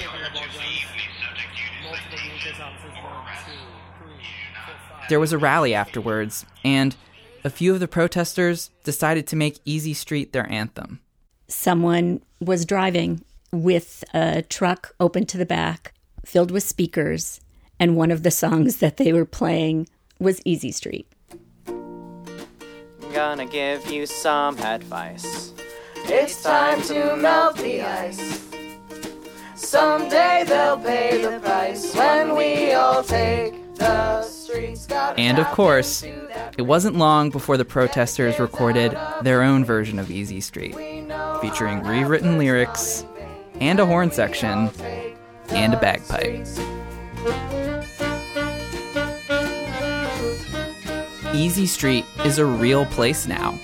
There 5.10 5.20
was 5.20 5.34
a 5.34 5.38
rally 5.38 5.76
afterwards, 5.76 6.46
and 6.64 6.96
a 7.44 7.50
few 7.50 7.74
of 7.74 7.80
the 7.80 7.88
protesters 7.88 8.70
decided 8.84 9.28
to 9.28 9.36
make 9.36 9.60
Easy 9.66 9.94
Street 9.94 10.34
their 10.34 10.50
anthem. 10.52 11.00
Someone 11.48 12.22
was 12.40 12.66
driving 12.66 13.24
with 13.52 14.04
a 14.14 14.42
truck 14.44 14.96
open 15.00 15.26
to 15.28 15.38
the 15.38 15.46
back, 15.46 15.94
filled 16.26 16.52
with 16.52 16.64
speakers, 16.64 17.42
and 17.80 17.96
one 17.96 18.12
of 18.12 18.24
the 18.24 18.32
songs 18.32 18.78
that 18.78 18.98
they 18.98 19.12
were 19.12 19.26
playing 19.26 19.88
was 20.20 20.42
Easy 20.46 20.72
Street. 20.72 21.08
Gonna 23.14 23.46
give 23.46 23.92
you 23.92 24.06
some 24.06 24.58
advice. 24.60 25.52
It's 26.06 26.42
time 26.44 26.82
to 26.84 27.16
melt 27.18 27.58
the 27.58 27.82
ice. 27.82 28.42
Someday 29.56 30.44
they'll 30.48 30.78
pay 30.78 31.22
the 31.22 31.40
price 31.40 31.94
when 31.96 32.36
we 32.36 32.72
all 32.72 33.04
take 33.04 33.76
the 33.76 34.24
streets. 34.24 34.86
Gotta 34.86 35.20
And 35.20 35.40
of 35.40 35.48
course, 35.48 36.04
into 36.04 36.28
that 36.28 36.31
it 36.58 36.64
wasn't 36.64 36.98
long 36.98 37.30
before 37.30 37.58
the 37.58 37.66
protesters 37.66 38.40
recorded 38.40 38.98
their 39.22 39.42
own 39.42 39.64
version 39.66 40.00
of 40.00 40.12
Easy 40.12 40.42
Street, 40.42 40.76
featuring 41.42 41.82
rewritten 41.84 42.38
lyrics 42.38 43.06
and 43.60 43.80
a 43.80 43.86
horn 43.86 44.12
section 44.12 44.70
and 45.50 45.74
a 45.74 45.80
bagpipe. 45.80 46.46
Easy 51.34 51.66
Street 51.66 52.06
is 52.26 52.38
a 52.38 52.46
real 52.46 52.86
place 52.88 53.28
now. 53.28 53.58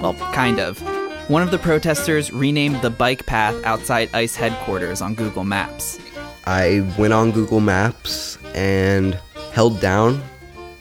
Well, 0.00 0.14
kind 0.32 0.58
of. 0.58 0.80
One 1.28 1.42
of 1.42 1.50
the 1.50 1.58
protesters 1.58 2.32
renamed 2.32 2.82
the 2.82 2.90
bike 2.90 3.26
path 3.26 3.54
outside 3.64 4.10
ICE 4.12 4.34
headquarters 4.34 5.00
on 5.00 5.14
Google 5.14 5.44
Maps. 5.44 5.98
I 6.46 6.86
went 6.98 7.12
on 7.12 7.30
Google 7.30 7.60
Maps 7.60 8.38
and 8.54 9.18
held 9.52 9.80
down, 9.80 10.22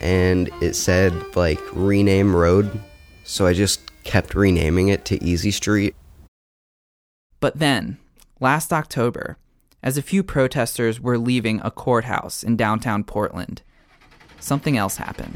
and 0.04 0.50
it 0.62 0.76
said, 0.76 1.13
like, 1.36 1.62
rename 1.72 2.36
road. 2.36 2.70
So 3.24 3.48
I 3.48 3.54
just 3.54 3.89
kept 4.04 4.36
renaming 4.36 4.89
it 4.89 5.06
to 5.06 5.24
Easy 5.24 5.50
Street. 5.50 5.96
But 7.39 7.58
then, 7.58 7.98
last 8.42 8.74
October, 8.74 9.38
as 9.82 9.98
a 9.98 10.02
few 10.02 10.22
protesters 10.22 11.00
were 11.00 11.18
leaving 11.18 11.62
a 11.63 11.72
courthouse 11.72 12.44
in 12.44 12.58
downtown 12.58 13.06
Portland, 13.06 13.62
something 14.42 14.78
else 14.78 14.98
happened. 14.98 15.36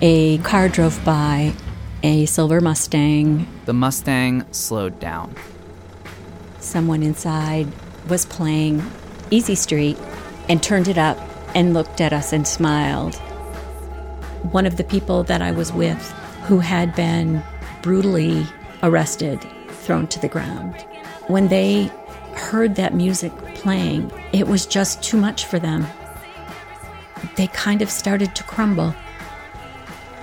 A 0.00 0.38
car 0.38 0.68
drove 0.68 1.04
by, 1.04 1.52
a 2.04 2.24
silver 2.26 2.60
Mustang. 2.60 3.48
The 3.64 3.72
Mustang 3.72 4.44
slowed 4.52 5.00
down. 5.00 5.34
Someone 6.60 7.02
inside 7.02 7.66
was 8.08 8.26
playing 8.26 8.80
Easy 9.30 9.56
Street 9.56 9.98
and 10.48 10.62
turned 10.62 10.86
it 10.86 10.98
up 10.98 11.18
and 11.54 11.74
looked 11.74 12.00
at 12.00 12.12
us 12.12 12.32
and 12.32 12.46
smiled. 12.46 13.16
One 14.52 14.66
of 14.66 14.76
the 14.76 14.84
people 14.84 15.22
that 15.24 15.40
I 15.40 15.52
was 15.52 15.72
with 15.72 16.10
who 16.46 16.58
had 16.58 16.94
been 16.94 17.42
brutally 17.82 18.46
arrested, 18.82 19.40
thrown 19.68 20.06
to 20.08 20.20
the 20.20 20.28
ground. 20.28 20.74
When 21.26 21.48
they 21.48 21.90
heard 22.34 22.74
that 22.76 22.94
music 22.94 23.32
playing, 23.54 24.10
it 24.32 24.46
was 24.46 24.66
just 24.66 25.02
too 25.02 25.16
much 25.16 25.46
for 25.46 25.58
them. 25.58 25.86
They 27.36 27.46
kind 27.48 27.80
of 27.80 27.90
started 27.90 28.34
to 28.34 28.42
crumble 28.44 28.94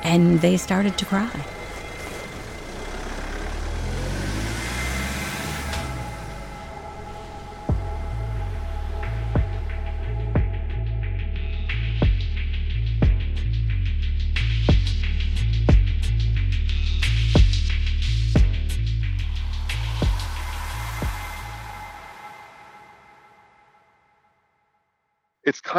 and 0.03 0.41
they 0.41 0.57
started 0.57 0.97
to 0.97 1.05
cry. 1.05 1.29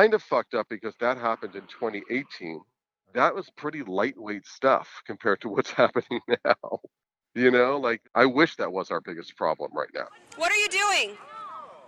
Kind 0.03 0.15
of 0.15 0.23
fucked 0.23 0.55
up 0.55 0.67
because 0.69 0.95
that 0.99 1.17
happened 1.17 1.55
in 1.55 1.63
2018. 1.63 2.61
That 3.15 3.35
was 3.35 3.49
pretty 3.57 3.83
lightweight 3.83 4.47
stuff 4.47 4.89
compared 5.07 5.41
to 5.43 5.49
what's 5.49 5.71
happening 5.83 6.21
now. 6.45 6.81
You 7.35 7.51
know, 7.51 7.79
like 7.79 8.03
I 8.15 8.27
wish 8.27 8.57
that 8.57 8.73
was 8.73 8.91
our 8.91 9.01
biggest 9.01 9.37
problem 9.37 9.71
right 9.75 9.89
now. 9.95 10.07
What 10.37 10.51
are 10.51 10.57
you 10.57 10.69
doing? 10.69 11.17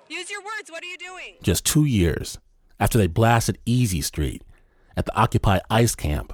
Use 0.09 0.31
your 0.31 0.40
words. 0.40 0.70
What 0.70 0.83
are 0.85 0.87
you 0.87 0.96
doing? 0.96 1.35
Just 1.42 1.66
two 1.66 1.85
years 1.85 2.38
after 2.79 2.98
they 2.98 3.09
blasted 3.09 3.59
Easy 3.66 4.00
Street 4.00 4.42
at 4.96 5.07
the 5.07 5.16
Occupy 5.16 5.59
ICE 5.68 5.94
camp, 5.96 6.33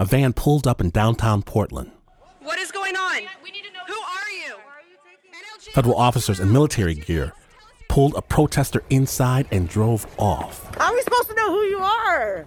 a 0.00 0.04
van 0.04 0.32
pulled 0.32 0.66
up 0.66 0.80
in 0.80 0.90
downtown 0.90 1.42
Portland. 1.42 1.92
What 2.40 2.58
is 2.58 2.72
going 2.72 2.96
on? 2.96 3.22
We 3.44 3.52
need 3.52 3.62
to 3.64 3.72
know 3.72 3.84
Who 3.86 3.94
are 3.94 4.30
you? 4.48 4.56
Federal 5.72 5.94
officers 5.94 6.40
in 6.40 6.52
military 6.52 6.94
gear 6.94 7.32
pulled 7.92 8.14
a 8.14 8.22
protester 8.22 8.82
inside 8.88 9.46
and 9.52 9.68
drove 9.68 10.06
off. 10.16 10.74
How 10.78 10.86
are 10.86 10.94
we 10.94 11.02
supposed 11.02 11.28
to 11.28 11.34
know 11.34 11.50
who 11.50 11.60
you 11.64 11.78
are? 11.78 12.46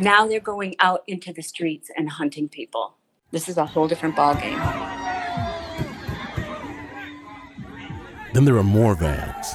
Now 0.00 0.26
they're 0.26 0.40
going 0.40 0.74
out 0.80 1.04
into 1.06 1.32
the 1.32 1.42
streets 1.42 1.92
and 1.96 2.10
hunting 2.10 2.48
people. 2.48 2.96
This 3.30 3.48
is 3.48 3.56
a 3.56 3.64
whole 3.64 3.86
different 3.86 4.16
ballgame. 4.16 4.58
Then 8.34 8.44
there 8.44 8.54
were 8.54 8.64
more 8.64 8.96
vans 8.96 9.54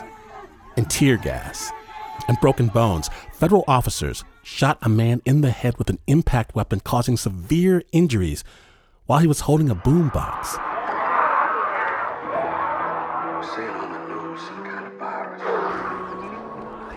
and 0.78 0.90
tear 0.90 1.18
gas 1.18 1.70
and 2.30 2.40
broken 2.40 2.70
bones. 2.70 3.10
Federal 3.34 3.66
officers 3.68 4.24
shot 4.42 4.78
a 4.82 4.88
man 4.88 5.22
in 5.26 5.42
the 5.42 5.52
head 5.52 5.78
with 5.78 5.90
an 5.90 6.00
impact 6.08 6.56
weapon, 6.56 6.80
causing 6.80 7.18
severe 7.18 7.84
injuries 7.92 8.46
while 9.06 9.20
he 9.20 9.28
was 9.28 9.42
holding 9.42 9.70
a 9.70 9.76
boombox. 9.76 10.71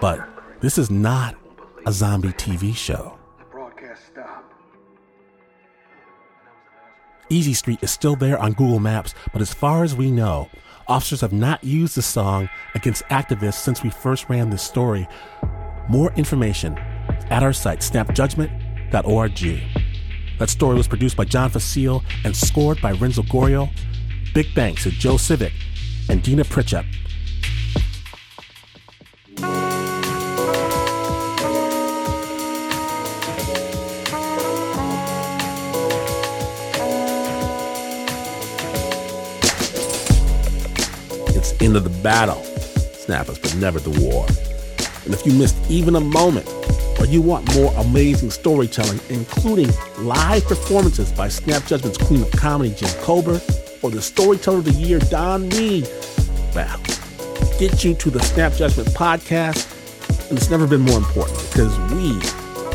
But 0.01 0.29
this 0.61 0.77
is 0.77 0.91
not 0.91 1.37
a 1.87 1.93
zombie 1.93 2.29
TV 2.29 2.75
show. 2.75 3.19
Easy 7.31 7.55
Street 7.55 7.79
is 7.83 7.91
still 7.91 8.15
there 8.15 8.39
on 8.39 8.53
Google 8.53 8.79
Maps, 8.79 9.15
but 9.33 9.41
as 9.41 9.55
far 9.55 9.83
as 9.83 9.97
we 9.97 10.11
know, 10.11 10.51
officers 10.87 11.23
have 11.23 11.33
not 11.33 11.65
used 11.65 11.97
the 11.97 12.03
song 12.03 12.51
against 12.75 13.03
activists 13.05 13.55
since 13.55 13.83
we 13.83 13.89
first 13.89 14.29
ran 14.29 14.51
this 14.51 14.63
story. 14.63 15.09
More 15.89 16.13
information 16.13 16.77
at 17.31 17.43
our 17.43 17.55
site, 17.55 17.81
snapjudgment.org. 17.81 19.63
That 20.39 20.51
story 20.51 20.77
was 20.77 20.89
produced 20.89 21.17
by 21.17 21.25
John 21.25 21.49
Fecile 21.49 22.03
and 22.25 22.37
scored 22.37 22.83
by 22.83 22.93
Renzo 22.93 23.23
Gorrio. 23.23 23.71
Big 24.35 24.53
thanks 24.55 24.83
to 24.83 24.91
Joe 24.91 25.17
Civic 25.17 25.53
and 26.09 26.23
Dina 26.23 26.45
Pritchett. 26.45 26.85
It's 41.29 41.61
end 41.61 41.77
of 41.77 41.85
the 41.85 42.01
battle, 42.03 42.43
snappers, 42.95 43.38
but 43.38 43.55
never 43.57 43.79
the 43.79 43.90
war. 44.01 44.27
And 45.05 45.12
if 45.12 45.27
you 45.27 45.33
missed 45.33 45.57
even 45.71 45.97
a 45.97 46.01
moment, 46.01 46.49
or 46.99 47.07
you 47.07 47.21
want 47.21 47.55
more 47.55 47.73
amazing 47.77 48.31
storytelling, 48.31 49.01
including 49.11 49.69
live 49.99 50.45
performances 50.45 51.12
by 51.12 51.29
Snap 51.29 51.67
Judgment's 51.67 51.99
Queen 51.99 52.23
of 52.23 52.31
Comedy, 52.33 52.75
Jim 52.75 52.88
Colbert, 53.03 53.43
or 53.85 53.90
the 53.90 54.01
Storyteller 54.01 54.59
of 54.59 54.64
the 54.64 54.73
Year, 54.73 54.99
Don 54.99 55.51
Reed, 55.51 55.87
well, 56.55 56.81
get 57.59 57.85
you 57.85 57.92
to 57.94 58.09
the 58.09 58.18
Snap 58.20 58.55
Judgment 58.55 58.88
podcast. 58.88 59.70
And 60.31 60.38
it's 60.38 60.49
never 60.49 60.66
been 60.66 60.81
more 60.81 60.97
important 60.97 61.37
because 61.51 61.79
we, 61.92 62.12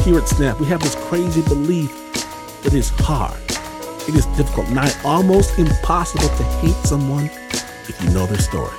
here 0.03 0.19
at 0.19 0.27
Snap, 0.29 0.59
we 0.59 0.67
have 0.67 0.81
this 0.81 0.93
crazy 1.07 1.41
belief 1.41 1.89
that 2.61 2.75
it's 2.75 2.89
hard. 2.89 3.39
It 4.07 4.13
is 4.13 4.27
difficult, 4.37 4.69
nigh 4.69 4.93
almost 5.03 5.57
impossible 5.57 6.29
to 6.29 6.43
hate 6.61 6.75
someone 6.85 7.25
if 7.25 7.99
you 8.03 8.11
know 8.11 8.27
their 8.27 8.37
story. 8.37 8.75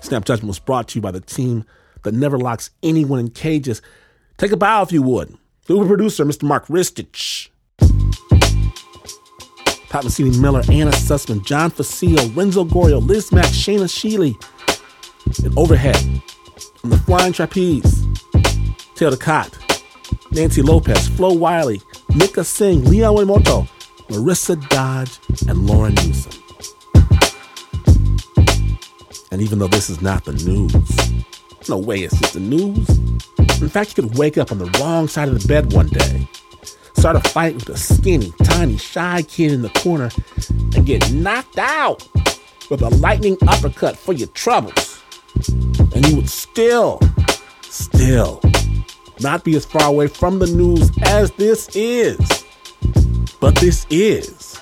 Snap 0.00 0.24
Judgment 0.24 0.48
was 0.48 0.58
brought 0.58 0.88
to 0.88 0.94
you 0.98 1.02
by 1.02 1.10
the 1.10 1.20
team 1.20 1.66
that 2.04 2.14
never 2.14 2.38
locks 2.38 2.70
anyone 2.82 3.20
in 3.20 3.28
cages. 3.28 3.82
Take 4.38 4.52
a 4.52 4.56
bow 4.56 4.80
if 4.80 4.92
you 4.92 5.02
would. 5.02 5.36
The 5.66 5.84
producer, 5.84 6.24
Mr. 6.24 6.44
Mark 6.44 6.68
Ristich. 6.68 7.50
Pat 9.94 10.02
Mesiti-Miller, 10.02 10.62
Anna 10.72 10.90
Sussman, 10.90 11.40
John 11.44 11.70
Fecile, 11.70 12.28
Renzo 12.30 12.64
Gorrio, 12.64 12.98
Liz 12.98 13.30
Mack, 13.30 13.44
Shayna 13.44 13.84
Sheely. 13.84 14.34
And 15.44 15.56
overhead, 15.56 15.94
on 16.82 16.90
the 16.90 16.98
flying 16.98 17.32
trapeze, 17.32 18.04
Taylor 18.96 19.16
Ducott, 19.16 19.52
Nancy 20.32 20.62
Lopez, 20.62 21.06
Flo 21.10 21.32
Wiley, 21.32 21.80
Mika 22.12 22.42
Singh, 22.42 22.84
Leon 22.86 23.14
Wimoto, 23.14 23.68
Marissa 24.08 24.56
Dodge, 24.68 25.20
and 25.48 25.64
Lauren 25.64 25.94
Newsom. 25.94 26.42
And 29.30 29.40
even 29.40 29.60
though 29.60 29.68
this 29.68 29.88
is 29.88 30.02
not 30.02 30.24
the 30.24 30.32
news, 30.32 31.68
no 31.68 31.78
way 31.78 32.00
it's 32.00 32.18
just 32.18 32.34
the 32.34 32.40
news. 32.40 32.88
In 33.62 33.68
fact, 33.68 33.96
you 33.96 34.02
could 34.02 34.18
wake 34.18 34.38
up 34.38 34.50
on 34.50 34.58
the 34.58 34.76
wrong 34.80 35.06
side 35.06 35.28
of 35.28 35.40
the 35.40 35.46
bed 35.46 35.72
one 35.72 35.86
day, 35.86 36.28
start 36.96 37.16
a 37.16 37.20
fight 37.28 37.54
with 37.54 37.68
a 37.68 37.76
skinny, 37.76 38.32
tiny, 38.42 38.76
shy 38.76 39.22
kid 39.22 39.52
in 39.52 39.62
the 39.62 39.68
corner, 39.70 40.10
and 40.74 40.86
get 40.86 41.12
knocked 41.12 41.58
out 41.58 42.08
with 42.70 42.82
a 42.82 42.88
lightning 42.96 43.36
uppercut 43.46 43.96
for 43.96 44.12
your 44.12 44.28
troubles. 44.28 45.02
And 45.94 46.06
you 46.06 46.16
would 46.16 46.30
still, 46.30 47.00
still 47.62 48.40
not 49.20 49.44
be 49.44 49.56
as 49.56 49.64
far 49.64 49.88
away 49.88 50.06
from 50.08 50.38
the 50.38 50.46
news 50.46 50.90
as 51.04 51.30
this 51.32 51.68
is. 51.74 52.44
But 53.40 53.56
this 53.56 53.86
is 53.90 54.60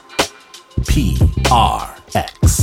PRX. 0.80 2.61